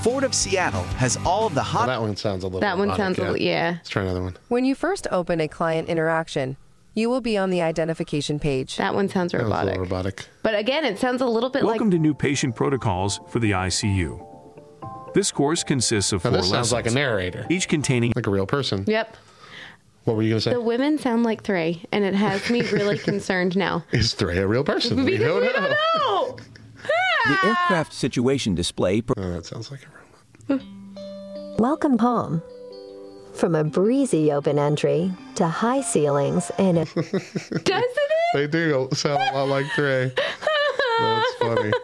[0.07, 1.87] Ford of Seattle has all of the hot.
[1.87, 2.61] that one sounds a little.
[2.61, 3.71] That one robotic, sounds a little, yeah.
[3.75, 4.37] Let's try another one.
[4.47, 6.55] When you first open a client interaction,
[6.93, 8.77] you will be on the identification page.
[8.77, 9.49] That one sounds robotic.
[9.49, 9.89] That was a robotic.
[9.89, 10.29] little robotic.
[10.43, 13.51] But again, it sounds a little bit Welcome like to new patient protocols for the
[13.51, 15.13] ICU.
[15.13, 18.31] This course consists of Now, four this sounds like a narrator, each containing like a
[18.31, 18.85] real person.
[18.87, 19.17] Yep.
[20.05, 20.53] What were you gonna say?
[20.53, 23.83] The women sound like three, and it has me really concerned now.
[23.91, 24.95] Is Threy a real person?
[25.03, 25.53] we don't we know.
[25.53, 26.37] don't know.
[27.27, 29.01] The aircraft situation display.
[29.01, 31.59] Per- Oh, that sounds like a robot.
[31.59, 32.41] Welcome home.
[33.33, 38.33] From a breezy open entry to high ceilings and a Doesn't it?
[38.33, 40.11] They do sound a lot like Threy.
[40.99, 41.71] That's funny.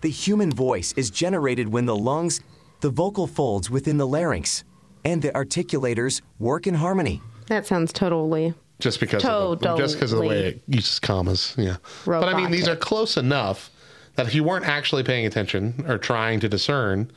[0.00, 2.42] The human voice is generated when the lungs,
[2.80, 4.62] the vocal folds within the larynx,
[5.02, 7.22] and the articulators work in harmony.
[7.46, 8.52] That sounds totally.
[8.80, 11.76] Just because of the, just because of the way it uses commas, yeah.
[12.04, 13.70] But I mean, these are close enough
[14.16, 17.10] that if you weren't actually paying attention or trying to discern,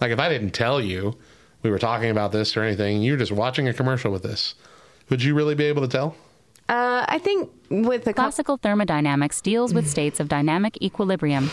[0.00, 1.16] like if I didn't tell you
[1.62, 4.54] we were talking about this or anything, you're just watching a commercial with this,
[5.08, 6.16] would you really be able to tell?
[6.68, 11.50] Uh, I think with the classical thermodynamics deals with states of dynamic equilibrium.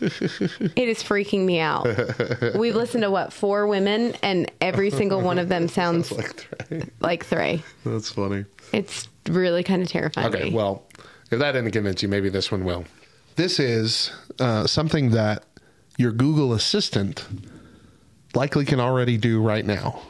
[0.00, 1.86] It is freaking me out.
[2.56, 6.12] We've listened to what four women, and every single one of them sounds
[7.00, 7.62] like three.
[7.84, 8.44] That's funny.
[8.72, 10.28] It's really kind of terrifying.
[10.28, 10.50] Okay, me.
[10.54, 10.84] well,
[11.30, 12.84] if that didn't convince you, maybe this one will.
[13.36, 15.44] This is uh, something that
[15.96, 17.26] your Google Assistant
[18.34, 20.02] likely can already do right now,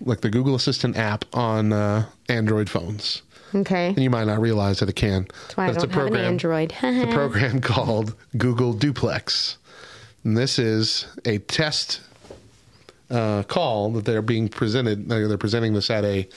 [0.00, 3.22] like the Google Assistant app on uh, Android phones.
[3.54, 3.88] Okay.
[3.88, 5.26] And you might not realize that it can.
[5.42, 6.74] That's why I But it's don't have an Android.
[6.82, 9.58] It's a program called Google Duplex.
[10.24, 12.00] And this is a test
[13.10, 15.10] uh, call that they're being presented.
[15.12, 16.28] uh, They're presenting this at a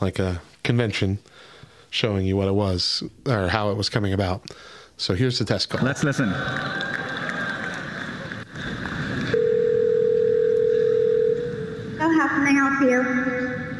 [0.00, 1.18] like a convention,
[1.90, 4.50] showing you what it was or how it was coming about.
[5.00, 5.82] So here's the test call.
[5.82, 6.28] Let's listen.
[6.28, 6.34] So
[12.18, 13.02] how can I help you?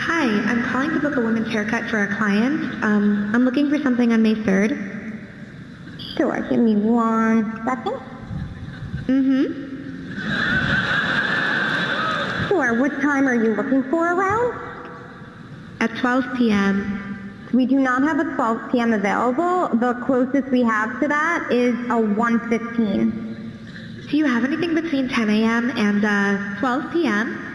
[0.01, 2.83] Hi, I'm calling to book a women's haircut for a client.
[2.83, 5.29] Um, I'm looking for something on May 3rd.
[6.17, 8.01] Sure, give me one second.
[9.05, 9.69] Mm-hmm.
[12.49, 14.59] Sure, what time are you looking for around?
[15.81, 17.10] At 12 p.m.
[17.53, 18.93] We do not have a 12 p.m.
[18.93, 19.69] available.
[19.79, 24.09] The closest we have to that is a 1.15.
[24.09, 25.71] Do you have anything between 10 a.m.
[25.77, 27.47] and uh, 12 p.m.?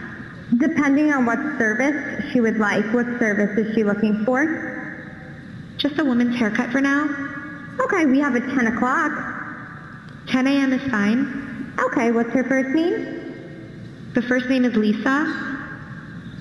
[0.58, 2.84] Depending on what service she would like.
[2.92, 4.74] What service is she looking for?
[5.78, 7.08] Just a woman's haircut for now.
[7.80, 9.12] Okay, we have a 10 o'clock.
[10.28, 10.72] 10 a.m.
[10.72, 11.74] is fine.
[11.78, 14.12] Okay, what's her first name?
[14.14, 15.65] The first name is Lisa.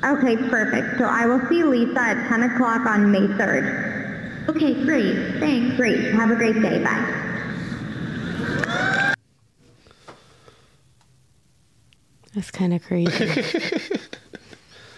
[0.06, 1.00] Okay, perfect.
[1.00, 4.50] So I will see Lisa at 10 o'clock on May 3rd.
[4.50, 5.40] Okay, great.
[5.40, 5.76] Thanks.
[5.76, 6.14] Great.
[6.14, 6.84] Have a great day.
[6.84, 7.24] Bye.
[12.36, 13.44] That's kind of crazy.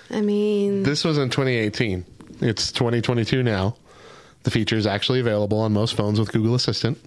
[0.09, 2.03] I mean, This was in 2018.
[2.41, 3.77] It's 2022 now.
[4.43, 6.97] The feature is actually available on most phones with Google Assistant.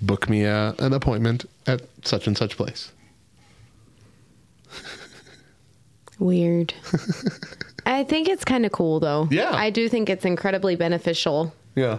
[0.00, 2.92] Book me a, an appointment at such and such place.
[6.20, 6.74] Weird.
[7.86, 9.26] I think it's kind of cool though.
[9.30, 9.50] Yeah.
[9.52, 11.52] I do think it's incredibly beneficial.
[11.74, 11.98] Yeah.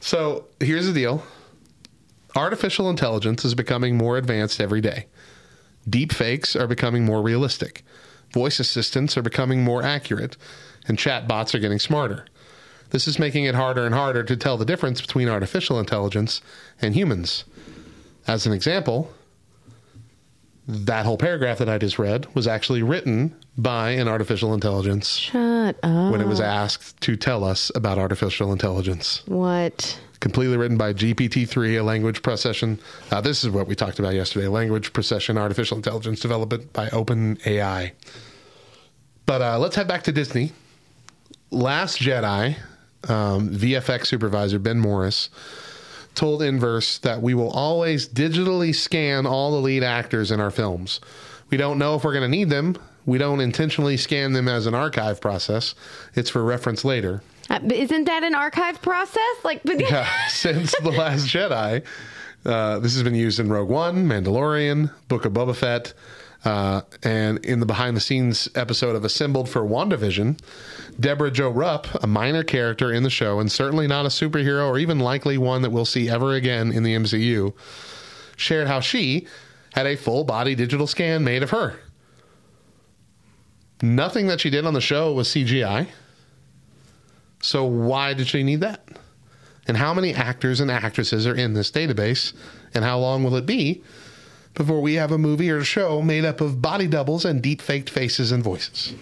[0.00, 1.22] So here's the deal
[2.34, 5.06] artificial intelligence is becoming more advanced every day.
[5.88, 7.84] Deep fakes are becoming more realistic.
[8.32, 10.36] Voice assistants are becoming more accurate.
[10.88, 12.26] And chat bots are getting smarter.
[12.90, 16.42] This is making it harder and harder to tell the difference between artificial intelligence
[16.80, 17.44] and humans.
[18.26, 19.12] As an example,
[20.68, 25.76] that whole paragraph that I just read was actually written by an artificial intelligence Shut
[25.82, 26.12] up.
[26.12, 29.22] when it was asked to tell us about artificial intelligence.
[29.26, 30.00] What?
[30.20, 32.78] Completely written by GPT-3, a language procession.
[33.10, 37.90] Uh, this is what we talked about yesterday: language procession, artificial intelligence development by OpenAI.
[39.26, 40.52] But uh, let's head back to Disney.
[41.50, 42.56] Last Jedi,
[43.08, 45.28] um, VFX supervisor Ben Morris
[46.14, 51.00] told Inverse that we will always digitally scan all the lead actors in our films.
[51.50, 52.76] We don't know if we're going to need them.
[53.04, 55.74] We don't intentionally scan them as an archive process.
[56.14, 57.22] It's for reference later.
[57.50, 59.20] Uh, isn't that an archive process?
[59.44, 61.84] Like, Yeah, since The Last Jedi.
[62.44, 65.94] Uh, this has been used in Rogue One, Mandalorian, Book of Boba Fett,
[66.44, 70.38] uh, and in the behind the scenes episode of Assembled for WandaVision,
[70.98, 74.78] Debra Jo Rupp, a minor character in the show and certainly not a superhero or
[74.78, 77.54] even likely one that we'll see ever again in the MCU,
[78.36, 79.26] shared how she
[79.74, 81.78] had a full body digital scan made of her.
[83.80, 85.88] Nothing that she did on the show was CGI.
[87.40, 88.86] So why did she need that?
[89.66, 92.32] And how many actors and actresses are in this database?
[92.74, 93.82] And how long will it be
[94.54, 97.60] before we have a movie or a show made up of body doubles and deep
[97.60, 98.94] faked faces and voices?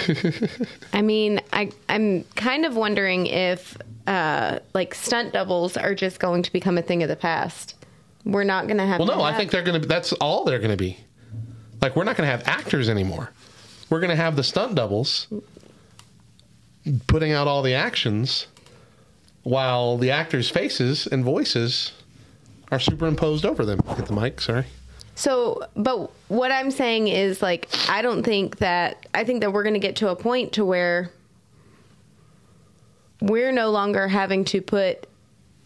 [0.92, 3.76] I mean, I I'm kind of wondering if
[4.06, 7.74] uh, like stunt doubles are just going to become a thing of the past.
[8.24, 9.00] We're not going to have.
[9.00, 9.86] Well, no, I think they're going to.
[9.86, 10.98] That's all they're going to be.
[11.80, 13.30] Like we're not going to have actors anymore.
[13.90, 15.26] We're going to have the stunt doubles
[17.06, 18.46] putting out all the actions,
[19.42, 21.92] while the actors' faces and voices
[22.72, 23.80] are superimposed over them.
[23.86, 24.64] Get the mic, sorry.
[25.14, 29.62] So, but what I'm saying is like I don't think that I think that we're
[29.62, 31.10] going to get to a point to where
[33.20, 35.06] we're no longer having to put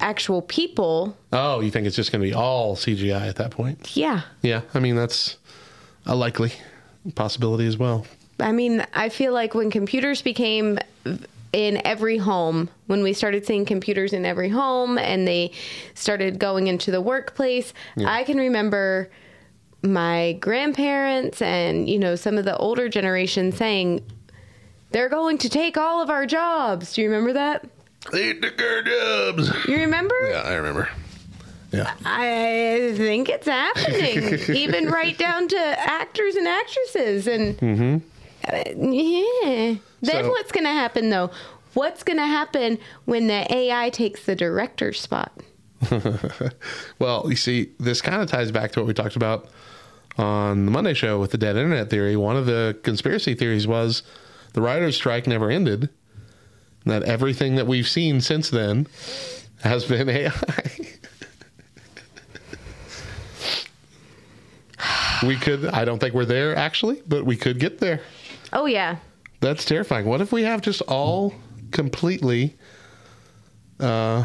[0.01, 1.17] actual people.
[1.33, 3.97] Oh, you think it's just going to be all CGI at that point?
[3.97, 4.23] Yeah.
[4.43, 5.39] Yeah, I mean that's
[6.07, 6.53] a likely
[7.15, 8.05] possibility as well.
[8.41, 10.79] I mean, I feel like when computers became
[11.57, 15.51] in every home, when we started seeing computers in every home and they
[15.95, 18.13] started going into the workplace, Yeah.
[18.13, 19.11] I can remember
[19.83, 24.05] my grandparents and, you know, some of the older generation saying,
[24.91, 26.93] they're going to take all of our jobs.
[26.93, 27.65] Do you remember that?
[28.13, 29.51] They took our jobs.
[29.67, 30.15] You remember?
[30.29, 30.91] Yeah, I remember.
[31.73, 31.93] Yeah.
[32.05, 37.27] I think it's happening, even right down to actors and actresses.
[37.27, 37.97] And Mm-hmm.
[38.53, 39.75] Yeah.
[40.03, 41.31] Then So- what's going to happen, though?
[41.75, 45.33] What's going to happen when the AI takes the director's spot?
[46.99, 49.49] well, you see, this kind of ties back to what we talked about
[50.17, 52.17] on the Monday show with the dead internet theory.
[52.17, 54.03] One of the conspiracy theories was
[54.55, 55.91] the writer's strike never ended,
[56.85, 58.87] and that everything that we've seen since then
[59.63, 60.31] has been AI.
[65.27, 68.01] we could, I don't think we're there actually, but we could get there.
[68.57, 68.97] Oh, yeah.
[69.41, 70.07] That's terrifying.
[70.07, 71.35] What if we have just all
[71.71, 72.57] completely,
[73.79, 74.25] uh,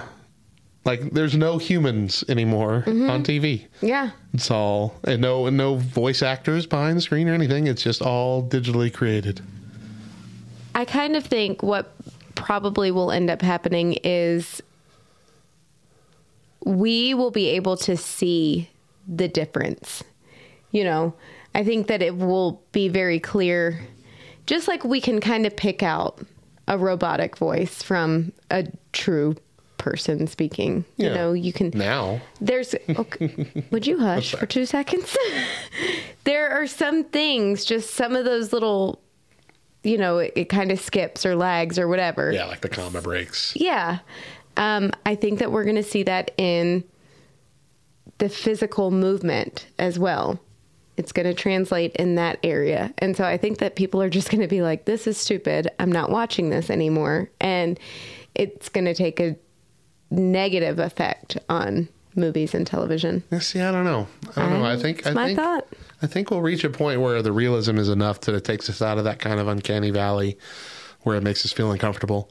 [0.86, 3.68] like there's no humans anymore on TV.
[3.82, 4.12] Yeah.
[4.34, 7.68] It's all and no and no voice actors behind the screen or anything.
[7.68, 9.42] It's just all digitally created.
[10.74, 11.94] I kind of think what
[12.36, 14.64] probably will end up happening is
[16.64, 18.70] we will be able to see
[19.08, 20.04] the difference.
[20.72, 21.14] You know,
[21.54, 23.82] I think that it will be very clear,
[24.52, 26.20] just like we can kind of pick out
[26.68, 29.34] a robotic voice from a true
[29.78, 30.84] person speaking.
[30.98, 35.18] You know, you can Now, there's okay, would you hush for two seconds?
[36.24, 39.02] There are some things just some of those little
[39.84, 42.32] you know it, it kind of skips or lags or whatever.
[42.32, 43.54] Yeah, like the comma breaks.
[43.56, 44.00] yeah.
[44.58, 46.84] Um, i think that we're going to see that in
[48.18, 50.40] the physical movement as well
[51.02, 54.30] it's going to translate in that area and so i think that people are just
[54.30, 57.80] going to be like this is stupid i'm not watching this anymore and
[58.36, 59.36] it's going to take a
[60.12, 63.24] negative effect on movies and television.
[63.32, 64.08] Yeah, See, I don't know.
[64.36, 64.66] I don't know.
[64.66, 65.68] I think I my think thought.
[66.02, 68.82] I think we'll reach a point where the realism is enough that it takes us
[68.82, 70.38] out of that kind of uncanny valley
[71.02, 72.30] where it makes us feel uncomfortable.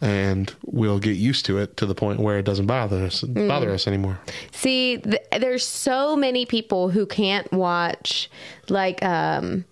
[0.00, 3.48] And we'll get used to it to the point where it doesn't bother us Mm.
[3.48, 4.18] bother us anymore.
[4.52, 8.30] See, th- there's so many people who can't watch,
[8.68, 9.64] like, um,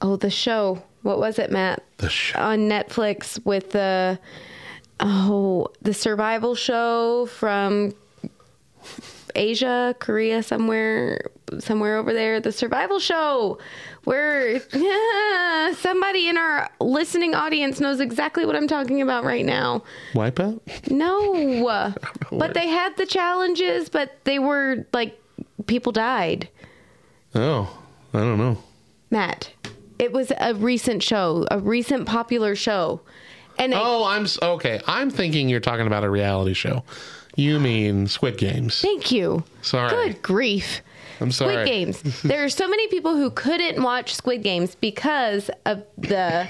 [0.00, 0.82] oh, the show.
[1.02, 1.82] What was it, Matt?
[1.98, 4.18] The show on Netflix with the
[5.00, 7.92] oh, the survival show from
[9.34, 12.40] Asia, Korea, somewhere, somewhere over there.
[12.40, 13.58] The survival show,
[14.04, 19.82] where yeah, somebody in our listening audience knows exactly what I'm talking about right now.
[20.12, 20.60] Wipeout?
[20.90, 21.94] No,
[22.32, 25.18] but they had the challenges, but they were like
[25.66, 26.48] people died.
[27.34, 27.76] Oh,
[28.12, 28.58] I don't know.
[29.10, 29.50] Matt,
[29.98, 33.00] it was a recent show, a recent popular show,
[33.58, 34.80] and it, Oh, I'm okay.
[34.86, 36.84] I'm thinking you're talking about a reality show.
[37.36, 38.80] You mean Squid Games?
[38.80, 39.44] thank you.
[39.62, 39.90] Sorry.
[39.90, 40.80] Good grief.
[41.20, 41.54] I'm sorry.
[41.54, 42.22] Squid Games.
[42.22, 46.48] there are so many people who couldn't watch Squid Games because of the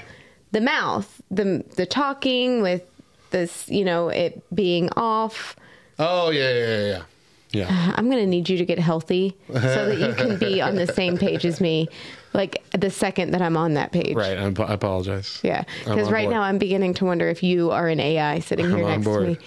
[0.51, 2.83] the mouth, the the talking with
[3.31, 5.55] this, you know, it being off.
[5.99, 7.01] Oh yeah, yeah, yeah, yeah.
[7.51, 7.67] Yeah.
[7.69, 10.75] Uh, I'm going to need you to get healthy so that you can be on
[10.75, 11.87] the same page as me
[12.33, 14.15] like the second that I'm on that page.
[14.15, 14.37] Right.
[14.37, 15.39] I'm, I apologize.
[15.41, 16.33] Yeah, because right board.
[16.33, 19.23] now I'm beginning to wonder if you are an AI sitting I'm here next board.
[19.23, 19.37] to me.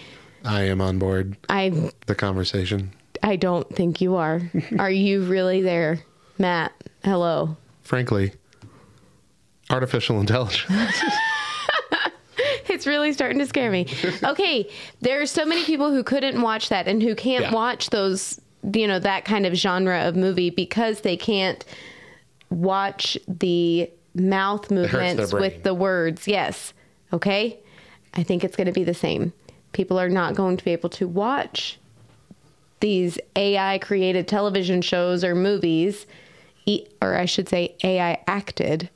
[0.45, 1.37] I am on board.
[1.49, 2.93] I The conversation.
[3.23, 4.41] I don't think you are.
[4.79, 6.01] are you really there,
[6.39, 6.73] Matt?
[7.05, 7.57] Hello.
[7.83, 8.33] Frankly,
[9.71, 10.71] artificial intelligence.
[12.71, 13.87] It's really starting to scare me.
[14.23, 14.71] Okay,
[15.01, 17.53] there are so many people who couldn't watch that and who can't Yeah.
[17.53, 18.41] watch those,
[18.73, 21.65] you know, that kind of genre of movie because they can't
[22.51, 26.29] watch the mouth movements with the words.
[26.29, 26.73] Yes.
[27.13, 27.59] Okay?
[28.15, 29.33] I think it's going to be the same.
[29.79, 31.79] People are not going to be able to watch
[32.81, 36.05] these AI created television shows or movies,
[37.01, 38.91] or I should say AI acted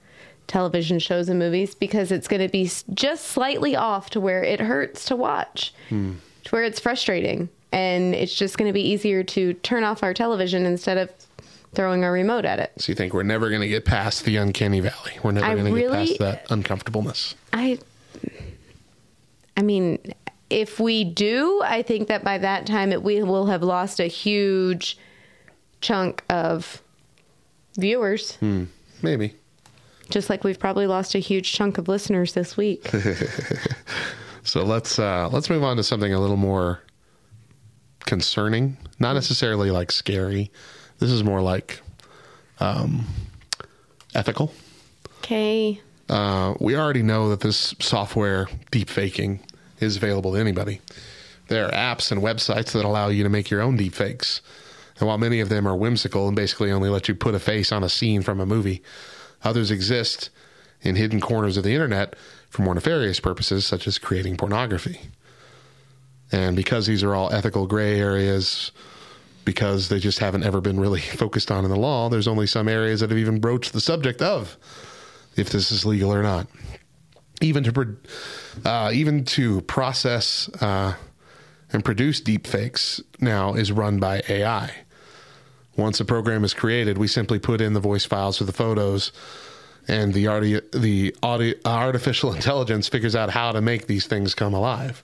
[0.49, 4.59] television shows and movies because it's going to be just slightly off to where it
[4.59, 6.14] hurts to watch, Hmm.
[6.47, 7.49] to where it's frustrating.
[7.70, 11.11] And it's just going to be easier to turn off our television instead of
[11.74, 12.72] throwing our remote at it.
[12.78, 15.12] So you think we're never going to get past the uncanny valley?
[15.22, 17.37] We're never going to really- get past that uncomfortableness.
[17.53, 17.78] I
[19.57, 19.99] I mean,
[20.53, 24.07] if we do, I think that by that time it, we will have lost a
[24.07, 24.99] huge
[25.81, 26.83] chunk of
[27.79, 28.65] viewers, Hmm.
[29.03, 29.35] Maybe.
[30.11, 32.89] just like we've probably lost a huge chunk of listeners this week.
[34.45, 36.81] so let's uh, let's move on to something a little more
[38.01, 38.77] concerning.
[38.99, 40.51] Not necessarily like scary.
[40.99, 41.81] This is more like
[42.61, 43.07] um,
[44.15, 44.53] ethical.
[45.19, 45.81] Okay.
[46.09, 49.41] Uh, we already know that this software, deep faking,
[49.83, 50.80] is available to anybody.
[51.49, 54.41] There are apps and websites that allow you to make your own deepfakes.
[54.99, 57.72] And while many of them are whimsical and basically only let you put a face
[57.72, 58.83] on a scene from a movie,
[59.43, 60.30] others exist
[60.83, 62.14] in hidden corners of the internet
[62.49, 65.01] for more nefarious purposes, such as creating pornography.
[66.30, 68.72] And because these are all ethical gray areas,
[69.45, 72.68] because they just haven't ever been really focused on in the law, there's only some
[72.68, 74.57] areas that have even broached the subject of
[75.37, 76.47] if this is legal or not.
[77.43, 77.97] Even to
[78.64, 80.95] uh, even to process uh,
[81.72, 84.70] and produce deep fakes now is run by AI.
[85.76, 89.11] Once a program is created, we simply put in the voice files for the photos,
[89.88, 94.55] and the audio, the audio, artificial intelligence figures out how to make these things come
[94.55, 95.03] alive.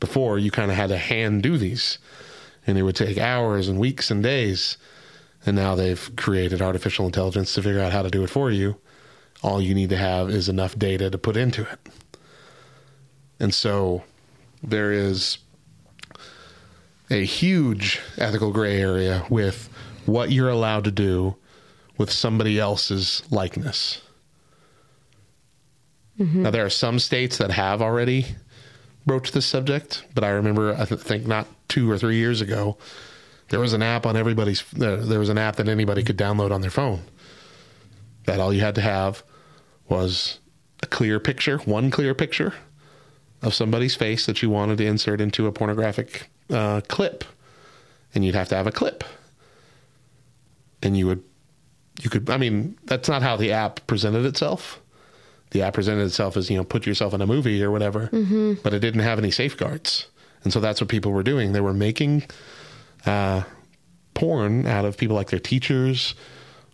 [0.00, 1.98] Before, you kind of had to hand do these,
[2.66, 4.76] and it would take hours and weeks and days.
[5.46, 8.76] And now they've created artificial intelligence to figure out how to do it for you.
[9.44, 11.78] All you need to have is enough data to put into it.
[13.38, 14.02] And so
[14.62, 15.36] there is
[17.10, 19.68] a huge ethical gray area with
[20.06, 21.36] what you're allowed to do
[21.98, 24.00] with somebody else's likeness.
[26.42, 28.24] Now, there are some states that have already
[29.04, 32.78] broached this subject, but I remember, I th- think not two or three years ago,
[33.50, 36.50] there was an app on everybody's, uh, there was an app that anybody could download
[36.50, 37.02] on their phone.
[38.24, 39.22] That all you had to have
[39.88, 40.38] was
[40.82, 42.54] a clear picture, one clear picture
[43.42, 47.24] of somebody's face that you wanted to insert into a pornographic uh, clip,
[48.14, 49.04] and you'd have to have a clip,
[50.82, 51.22] and you would,
[52.02, 52.28] you could.
[52.30, 54.80] I mean, that's not how the app presented itself.
[55.50, 58.62] The app presented itself as you know, put yourself in a movie or whatever, Mhm.
[58.62, 60.06] but it didn't have any safeguards,
[60.42, 61.52] and so that's what people were doing.
[61.52, 62.24] They were making
[63.06, 63.42] uh,
[64.14, 66.14] porn out of people like their teachers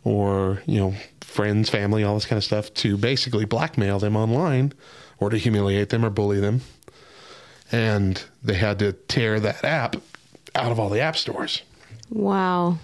[0.05, 4.73] or you know friends, family, all this kind of stuff to basically blackmail them online
[5.19, 6.61] or to humiliate them or bully them.
[7.73, 9.97] And they had to tear that app
[10.57, 11.63] out of all the app stores.
[12.11, 12.79] Wow.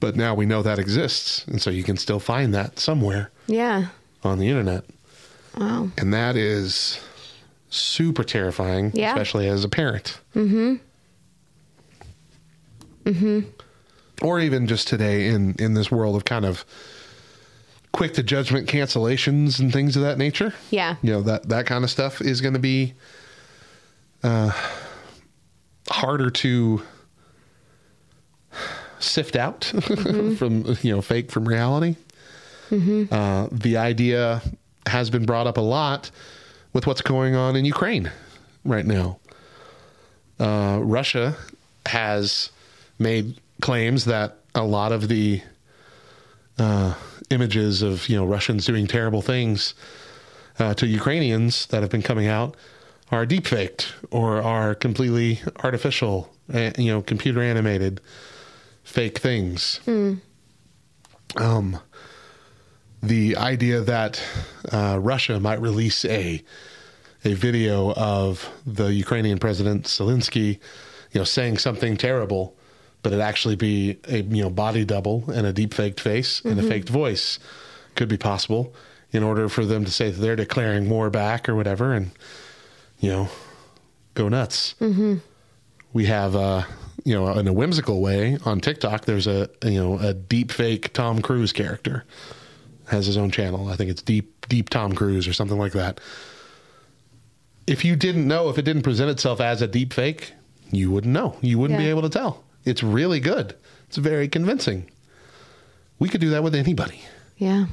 [0.00, 3.86] But now we know that exists, and so you can still find that somewhere Yeah.
[4.24, 4.84] on the internet.
[5.56, 5.90] Wow.
[5.96, 6.98] And that is
[7.70, 9.10] super terrifying, Yeah.
[9.12, 10.18] especially as a parent.
[10.34, 10.74] Mm-hmm.
[13.04, 13.40] Mm-hmm.
[14.22, 16.64] Or even just today in, in this world of kind of
[17.92, 20.54] quick to judgment cancellations and things of that nature.
[20.70, 20.96] Yeah.
[21.02, 22.94] You know, that, that kind of stuff is going to be
[24.22, 24.52] uh,
[25.88, 26.82] harder to
[28.98, 29.64] sift out
[30.36, 31.96] from, you know, fake from reality.
[32.70, 33.12] Mm-hmm.
[33.12, 34.40] Uh, the idea
[34.86, 36.10] has been brought up a lot
[36.72, 38.10] with what's going on in Ukraine
[38.64, 39.18] right now.
[40.40, 41.36] Uh, Russia
[41.86, 42.50] has
[42.98, 45.40] made claims that a lot of the
[46.58, 46.94] uh,
[47.30, 49.74] images of you know Russians doing terrible things
[50.58, 52.56] uh, to Ukrainians that have been coming out
[53.10, 58.00] are deepfaked or are completely artificial, uh, you know, computer animated
[58.84, 59.80] fake things.
[59.86, 60.20] Mm.
[61.36, 61.78] Um,
[63.02, 64.22] the idea that
[64.70, 66.42] uh, Russia might release a
[67.24, 70.58] a video of the Ukrainian president Zelensky,
[71.12, 72.56] you know, saying something terrible,
[73.02, 76.58] but it actually be a you know body double and a deep faked face and
[76.58, 76.68] a Mhm.
[76.68, 77.38] faked voice
[77.96, 78.74] could be possible
[79.10, 82.10] in order for them to say that they're declaring war back or whatever, and
[83.00, 83.28] you know,
[84.14, 84.74] go nuts.
[84.80, 85.16] Mm-hmm.
[85.92, 86.62] we have uh
[87.04, 90.92] you know in a whimsical way on TikTok there's a you know a deep fake
[90.92, 92.04] Tom Cruise character.
[92.86, 93.68] Has his own channel.
[93.68, 96.00] I think it's deep deep Tom Cruise or something like that.
[97.66, 100.32] If you didn't know if it didn't present itself as a deep fake
[100.70, 101.36] you wouldn't know.
[101.42, 103.54] You wouldn't be able to tell it's really good
[103.88, 104.90] it's very convincing
[105.98, 107.00] we could do that with anybody
[107.36, 107.66] Yeah.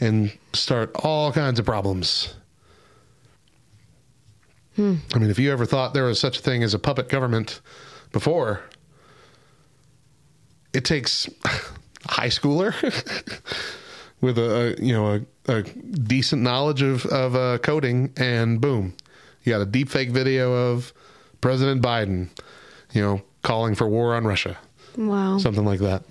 [0.00, 2.34] and start all kinds of problems
[4.76, 4.96] Hmm.
[5.14, 7.60] I mean, if you ever thought there was such a thing as a puppet government
[8.10, 8.60] before,
[10.72, 11.50] it takes a
[12.10, 12.74] high schooler
[14.20, 18.94] with a, a you know a, a decent knowledge of of uh, coding, and boom,
[19.44, 20.92] you got a deep fake video of
[21.40, 22.28] President Biden,
[22.92, 24.58] you know, calling for war on Russia,
[24.96, 25.38] Wow.
[25.38, 26.02] something like that.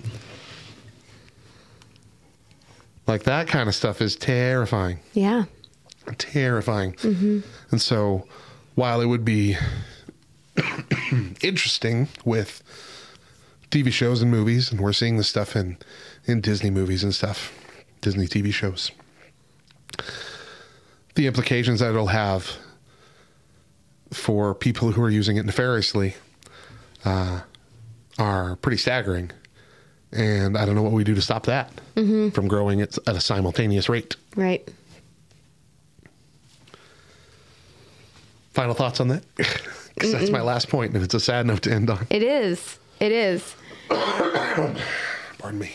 [3.05, 5.43] Like that kind of stuff is terrifying Yeah.
[6.17, 6.93] terrifying.
[6.93, 7.39] Mm-hmm.
[7.71, 8.25] And so,
[8.75, 9.57] while it would be
[11.41, 12.61] interesting with
[13.71, 15.77] TV shows and movies, and we're seeing this stuff in
[16.25, 17.51] in Disney movies and stuff,
[18.01, 18.91] Disney TV shows,
[21.15, 22.53] the implications that it'll have
[24.11, 26.15] for people who are using it nefariously
[27.05, 27.41] uh,
[28.17, 29.31] are pretty staggering.
[30.11, 32.29] And I don't know what we do to stop that Mm-hmm.
[32.29, 34.15] from growing at, at a simultaneous rate.
[34.35, 34.67] Right.
[38.53, 39.23] Final thoughts on that?
[39.95, 42.07] Because that's my last point, and it's a sad note to end on.
[42.09, 42.79] It is.
[42.99, 43.55] It is.
[43.89, 45.69] Pardon me.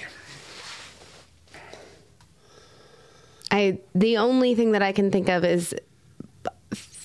[3.53, 5.73] I the only thing that I can think of is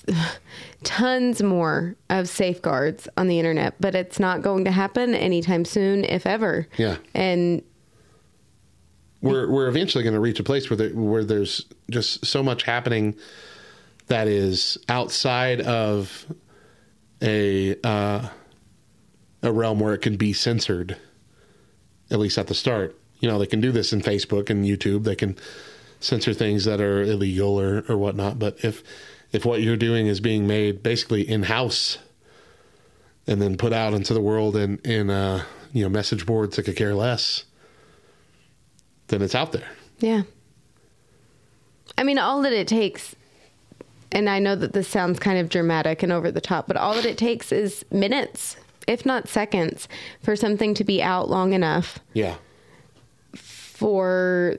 [0.84, 6.04] tons more of safeguards on the internet, but it's not going to happen anytime soon,
[6.04, 6.68] if ever.
[6.78, 6.98] Yeah.
[7.14, 7.64] And
[9.22, 12.64] We're we're eventually going to reach a place where there, where there's just so much
[12.64, 13.16] happening
[14.08, 16.26] that is outside of
[17.22, 18.28] a uh,
[19.42, 20.98] a realm where it can be censored.
[22.12, 25.06] At least at the start, you know, they can do this in Facebook and YouTube.
[25.06, 25.38] They can
[26.00, 28.38] censor things that are illegal or or whatnot.
[28.38, 28.84] But if
[29.34, 31.98] if what you're doing is being made basically in house
[33.28, 36.64] and then put out into the world in in uh, you know message boards that
[36.64, 37.44] could care less,
[39.08, 39.68] then it's out there.
[40.00, 40.22] Yeah.
[41.98, 43.16] I mean, all that it takes,
[44.12, 46.94] and I know that this sounds kind of dramatic and over the top, but all
[46.96, 48.56] that it takes is minutes,
[48.88, 49.88] if not seconds,
[50.22, 52.36] for something to be out long enough Yeah.
[53.36, 54.58] for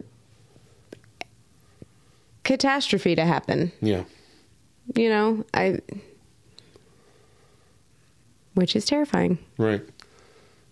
[2.45, 3.73] catastrophe to happen.
[3.81, 4.05] Yeah.
[4.95, 5.81] You know, I.
[8.55, 9.39] Which is terrifying.
[9.59, 9.83] Right.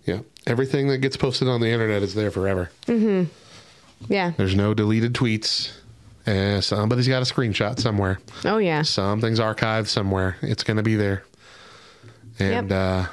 [0.05, 0.21] Yeah.
[0.47, 2.71] Everything that gets posted on the internet is there forever.
[2.87, 4.13] Mm-hmm.
[4.13, 4.33] Yeah.
[4.37, 5.73] There's no deleted tweets.
[6.27, 8.21] Eh, somebody's got a screenshot somewhere.
[8.45, 8.83] Oh, yeah.
[8.83, 10.37] Something's archived somewhere.
[10.43, 11.25] It's going to be there.
[12.39, 13.07] And uh,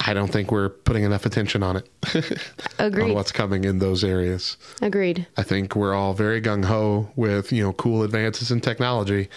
[0.00, 1.88] I don't think we're putting enough attention on it.
[2.78, 3.04] Agreed.
[3.04, 4.56] on what's coming in those areas.
[4.80, 5.26] Agreed.
[5.36, 9.28] I think we're all very gung ho with you know cool advances in technology,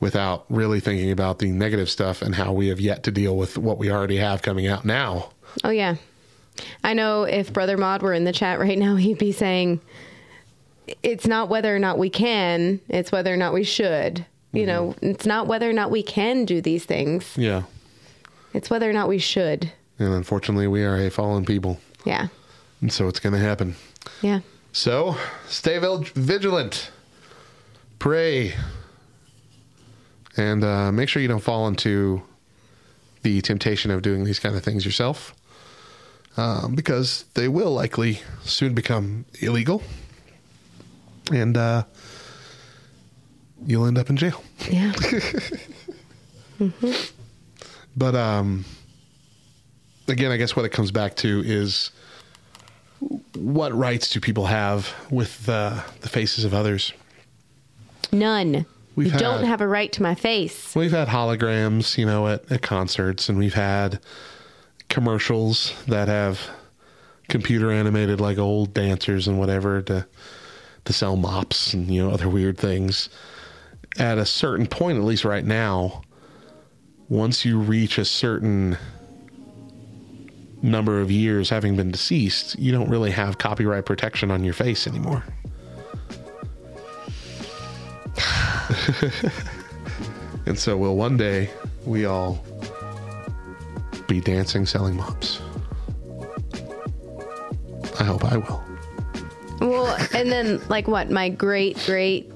[0.00, 3.58] without really thinking about the negative stuff and how we have yet to deal with
[3.58, 5.30] what we already have coming out now.
[5.64, 5.96] Oh, yeah.
[6.84, 9.80] I know if Brother Maud were in the chat right now, he'd be saying,
[11.02, 14.24] it's not whether or not we can, it's whether or not we should.
[14.52, 14.66] You mm-hmm.
[14.66, 17.36] know, it's not whether or not we can do these things.
[17.36, 17.64] Yeah.
[18.58, 19.70] It's whether or not we should.
[20.00, 21.78] And unfortunately, we are a fallen people.
[22.04, 22.26] Yeah.
[22.80, 23.76] And so it's going to happen.
[24.20, 24.40] Yeah.
[24.72, 26.90] So stay vigilant,
[28.00, 28.54] pray,
[30.36, 32.22] and uh, make sure you don't fall into
[33.22, 35.36] the temptation of doing these kind of things yourself,
[36.36, 39.84] um, because they will likely soon become illegal,
[41.32, 41.84] and uh,
[43.64, 44.42] you'll end up in jail.
[44.68, 44.92] Yeah.
[46.58, 46.92] hmm
[47.98, 48.64] But um,
[50.06, 51.90] again, I guess what it comes back to is
[53.34, 56.92] what rights do people have with uh, the faces of others?
[58.12, 58.66] None.
[58.94, 60.74] We've you don't have a right to my face.
[60.74, 64.00] We've had holograms, you know, at, at concerts, and we've had
[64.88, 66.40] commercials that have
[67.28, 70.06] computer animated like old dancers and whatever to
[70.84, 73.08] to sell mops and you know other weird things.
[73.98, 76.02] At a certain point, at least right now,
[77.08, 78.76] once you reach a certain
[80.62, 84.86] number of years having been deceased, you don't really have copyright protection on your face
[84.86, 85.24] anymore.
[90.46, 91.48] and so, will one day
[91.86, 92.44] we all
[94.06, 95.40] be dancing selling mops?
[97.98, 98.62] I hope I will.
[99.60, 101.10] Well, and then like what?
[101.10, 102.30] My great great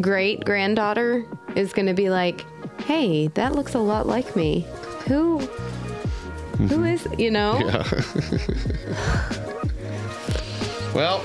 [0.00, 1.24] great granddaughter
[1.56, 2.44] is going to be like,
[2.80, 4.66] "Hey, that looks a lot like me.
[5.06, 6.84] Who who mm-hmm.
[6.86, 7.84] is, you know?" Yeah.
[10.94, 11.22] well,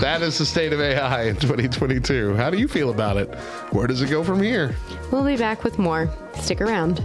[0.00, 2.34] that is the state of AI in 2022.
[2.34, 3.32] How do you feel about it?
[3.70, 4.74] Where does it go from here?
[5.10, 6.10] We'll be back with more.
[6.34, 7.04] Stick around.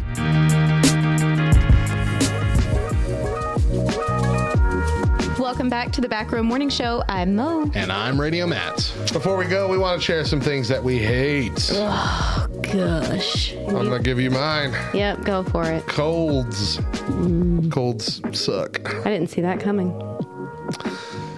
[5.51, 7.03] Welcome back to the Back Row Morning Show.
[7.09, 7.69] I'm Mo.
[7.73, 8.77] And I'm Radio Matt.
[9.11, 11.71] Before we go, we want to share some things that we hate.
[11.73, 13.53] Oh, gosh.
[13.57, 14.71] I'm going to give you mine.
[14.93, 15.85] Yep, go for it.
[15.87, 16.77] Colds.
[16.77, 17.69] Mm.
[17.69, 18.79] Colds suck.
[19.05, 19.91] I didn't see that coming.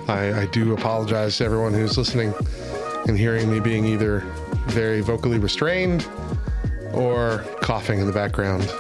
[0.08, 2.36] I, I do apologize to everyone who's listening
[3.08, 4.20] and hearing me being either
[4.68, 6.08] very vocally restrained
[6.94, 8.72] or coughing in the background.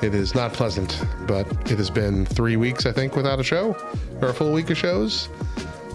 [0.00, 3.76] It is not pleasant, but it has been three weeks, I think, without a show
[4.22, 5.28] or a full week of shows.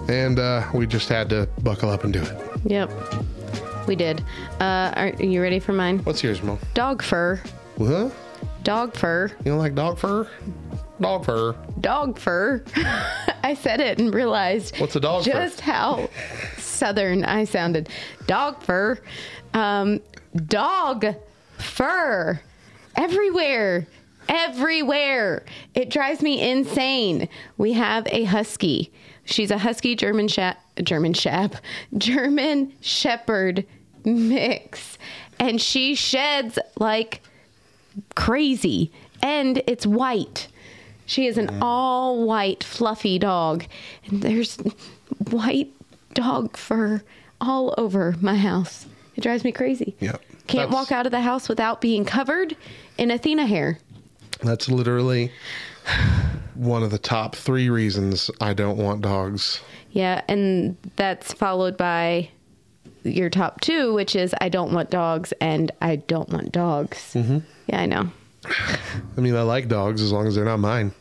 [0.09, 2.37] And uh, we just had to buckle up and do it.
[2.65, 2.91] Yep,
[3.87, 4.21] we did.
[4.59, 5.99] Uh, are you ready for mine?
[5.99, 6.59] What's yours, Mo?
[6.73, 7.41] Dog fur.
[7.77, 8.13] What?
[8.63, 9.31] Dog fur.
[9.39, 10.27] You don't like dog fur?
[10.99, 11.55] Dog fur.
[11.79, 12.63] Dog fur.
[13.43, 15.31] I said it and realized What's a dog fur?
[15.31, 16.09] just how
[16.57, 17.89] southern I sounded.
[18.27, 18.99] Dog fur.
[19.53, 20.01] Um,
[20.47, 21.05] dog
[21.57, 22.39] fur.
[22.95, 23.87] Everywhere.
[24.29, 25.43] Everywhere.
[25.73, 27.27] It drives me insane.
[27.57, 28.91] We have a husky.
[29.25, 31.55] She's a husky German shap, German shap,
[31.97, 33.65] German shepherd
[34.03, 34.97] mix.
[35.39, 37.21] And she sheds like
[38.15, 38.91] crazy.
[39.21, 40.47] And it's white.
[41.05, 41.59] She is an mm.
[41.61, 43.65] all white, fluffy dog.
[44.05, 44.57] And there's
[45.29, 45.71] white
[46.13, 47.01] dog fur
[47.39, 48.85] all over my house.
[49.15, 49.95] It drives me crazy.
[49.99, 50.21] Yep.
[50.47, 52.55] Can't That's- walk out of the house without being covered
[52.97, 53.79] in Athena hair.
[54.41, 55.31] That's literally
[56.55, 59.61] one of the top three reasons I don't want dogs.
[59.91, 62.29] Yeah, and that's followed by
[63.03, 67.13] your top two, which is I don't want dogs and I don't want dogs.
[67.13, 67.39] Mm-hmm.
[67.67, 68.11] Yeah, I know.
[68.45, 70.93] I mean, I like dogs as long as they're not mine.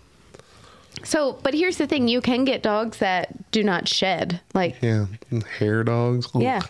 [1.05, 4.41] So, but here's the thing: you can get dogs that do not shed.
[4.55, 5.07] Like, Yeah,
[5.59, 6.29] hair dogs.
[6.35, 6.63] Yeah,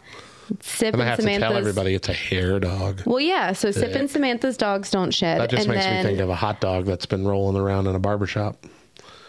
[0.61, 1.49] Sip And I and have to Samantha's.
[1.49, 3.03] tell everybody it's a hair dog.
[3.07, 3.53] Well, yeah.
[3.53, 6.29] So Sip and Samantha's dogs don't shed, That just and makes then me think of
[6.29, 8.65] a hot dog that's been rolling around in a barber shop.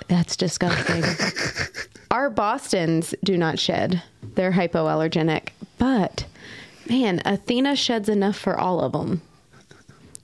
[0.08, 1.04] that's disgusting.
[2.12, 4.02] our Bostons do not shed.
[4.36, 5.50] They're hypoallergenic.
[5.78, 6.26] But
[6.90, 9.22] man, Athena sheds enough for all of them.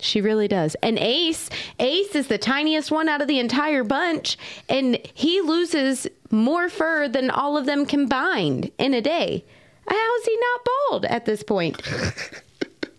[0.01, 0.75] She really does.
[0.81, 4.37] And Ace, Ace is the tiniest one out of the entire bunch,
[4.69, 9.43] and he loses more fur than all of them combined in a day.
[9.89, 11.81] How is he not bald at this point?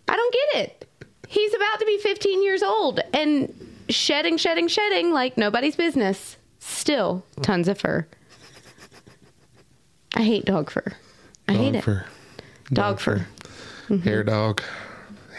[0.09, 0.88] I don't get it.
[1.28, 3.55] He's about to be 15 years old and
[3.88, 6.36] shedding, shedding, shedding like nobody's business.
[6.59, 8.07] Still, tons of fur.
[10.14, 10.93] I hate dog fur.
[11.49, 11.84] I hate it.
[11.84, 12.05] fur.
[12.72, 13.26] Dog, fur.
[13.88, 14.03] Mhm.
[14.03, 14.62] Hair dog.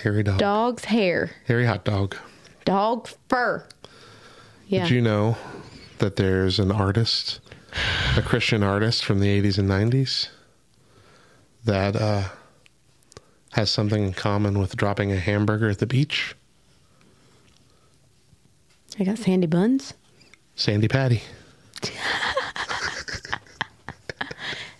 [0.01, 0.39] Hairy dog.
[0.39, 1.31] Dog's hair.
[1.47, 2.15] Hairy hot dog.
[2.65, 3.65] Dog fur.
[4.67, 4.83] Yeah.
[4.83, 5.37] Did you know
[5.99, 7.39] that there's an artist,
[8.17, 10.29] a Christian artist from the 80s and 90s,
[11.65, 12.23] that uh,
[13.53, 16.35] has something in common with dropping a hamburger at the beach?
[18.99, 19.93] I got sandy buns.
[20.55, 21.21] Sandi Patty.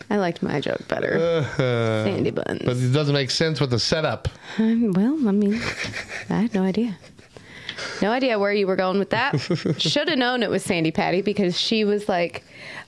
[0.09, 1.45] I liked my joke better.
[1.57, 2.61] Sandy buns.
[2.65, 4.27] But it doesn't make sense with the setup.
[4.57, 5.53] Um, well, I mean,
[6.29, 6.97] I had no idea.
[8.01, 9.39] No idea where you were going with that.
[9.79, 12.43] Should have known it was Sandi Patty because she was like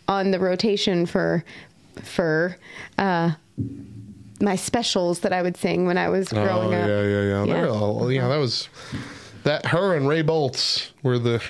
[0.09, 1.45] on the rotation for
[2.01, 2.57] for
[2.97, 3.31] uh,
[4.41, 6.87] my specials that I would sing when I was growing oh, up.
[6.87, 7.61] yeah, yeah, yeah.
[7.63, 7.67] Yeah.
[7.69, 8.67] All- yeah, that was
[9.43, 9.65] that.
[9.67, 11.41] Her and Ray Boltz were the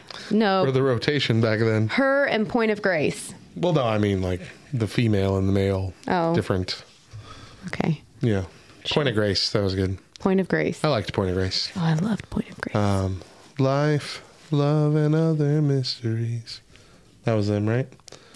[0.30, 1.88] No, were the rotation back then.
[1.88, 3.34] her and Point of Grace.
[3.56, 4.40] Well, no, I mean like
[4.72, 5.92] the female and the male.
[6.08, 6.34] Oh.
[6.34, 6.84] different.
[7.66, 8.44] Okay, Yeah,
[8.90, 9.50] Point of Grace.
[9.52, 9.98] That was good.
[10.20, 10.82] Point of Grace.
[10.84, 11.70] I liked Point of Grace.
[11.76, 12.74] Oh, I loved Point of Grace.
[12.76, 13.20] Um,
[13.58, 16.60] life, love, and other mysteries.
[17.24, 17.86] That was them, right?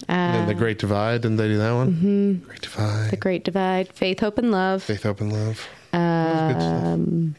[0.07, 1.21] And then the Great Divide.
[1.21, 1.91] Didn't they do that one?
[1.93, 3.11] hmm Great Divide.
[3.11, 4.83] The Great Divide, Faith, Hope, and Love.
[4.83, 5.67] Faith, Hope, and Love.
[5.93, 7.35] Um,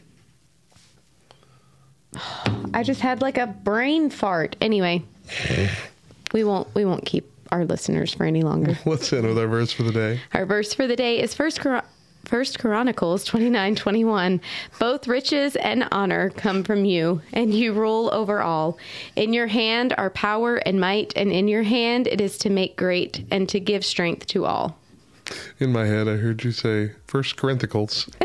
[2.73, 4.55] I just had like a brain fart.
[4.61, 5.03] Anyway,
[6.33, 8.77] we won't we won't keep our listeners for any longer.
[8.85, 10.19] Let's end with our verse for the day.
[10.33, 11.83] Our verse for the day is First Chron-
[12.27, 14.41] First Chronicles twenty nine twenty one.
[14.79, 18.77] Both riches and honor come from you, and you rule over all.
[19.15, 22.75] In your hand are power and might, and in your hand it is to make
[22.75, 24.77] great and to give strength to all.
[25.59, 28.09] In my head, I heard you say First Corinthians.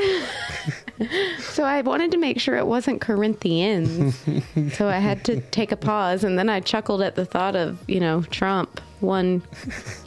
[1.40, 4.16] So I wanted to make sure it wasn't Corinthians.
[4.72, 7.78] so I had to take a pause, and then I chuckled at the thought of
[7.88, 9.42] you know Trump one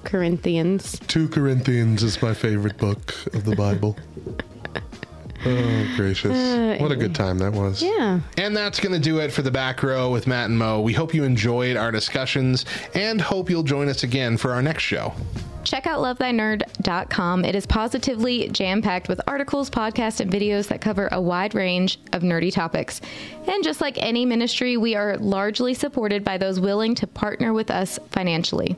[0.04, 1.00] Corinthians.
[1.08, 3.98] Two Corinthians is my favorite book of the Bible.
[5.48, 6.32] Oh, gracious.
[6.32, 7.82] Uh, what a good time that was.
[7.82, 8.20] Yeah.
[8.38, 10.82] And that's going to do it for the back row with Matt and Mo.
[10.82, 12.66] We hope you enjoyed our discussions
[12.96, 15.14] and hope you'll join us again for our next show.
[15.64, 17.44] Check out lovethynerd.com.
[17.44, 22.00] It is positively jam packed with articles, podcasts, and videos that cover a wide range
[22.14, 23.02] of nerdy topics.
[23.48, 27.72] And just like any ministry, we are largely supported by those willing to partner with
[27.72, 28.78] us financially.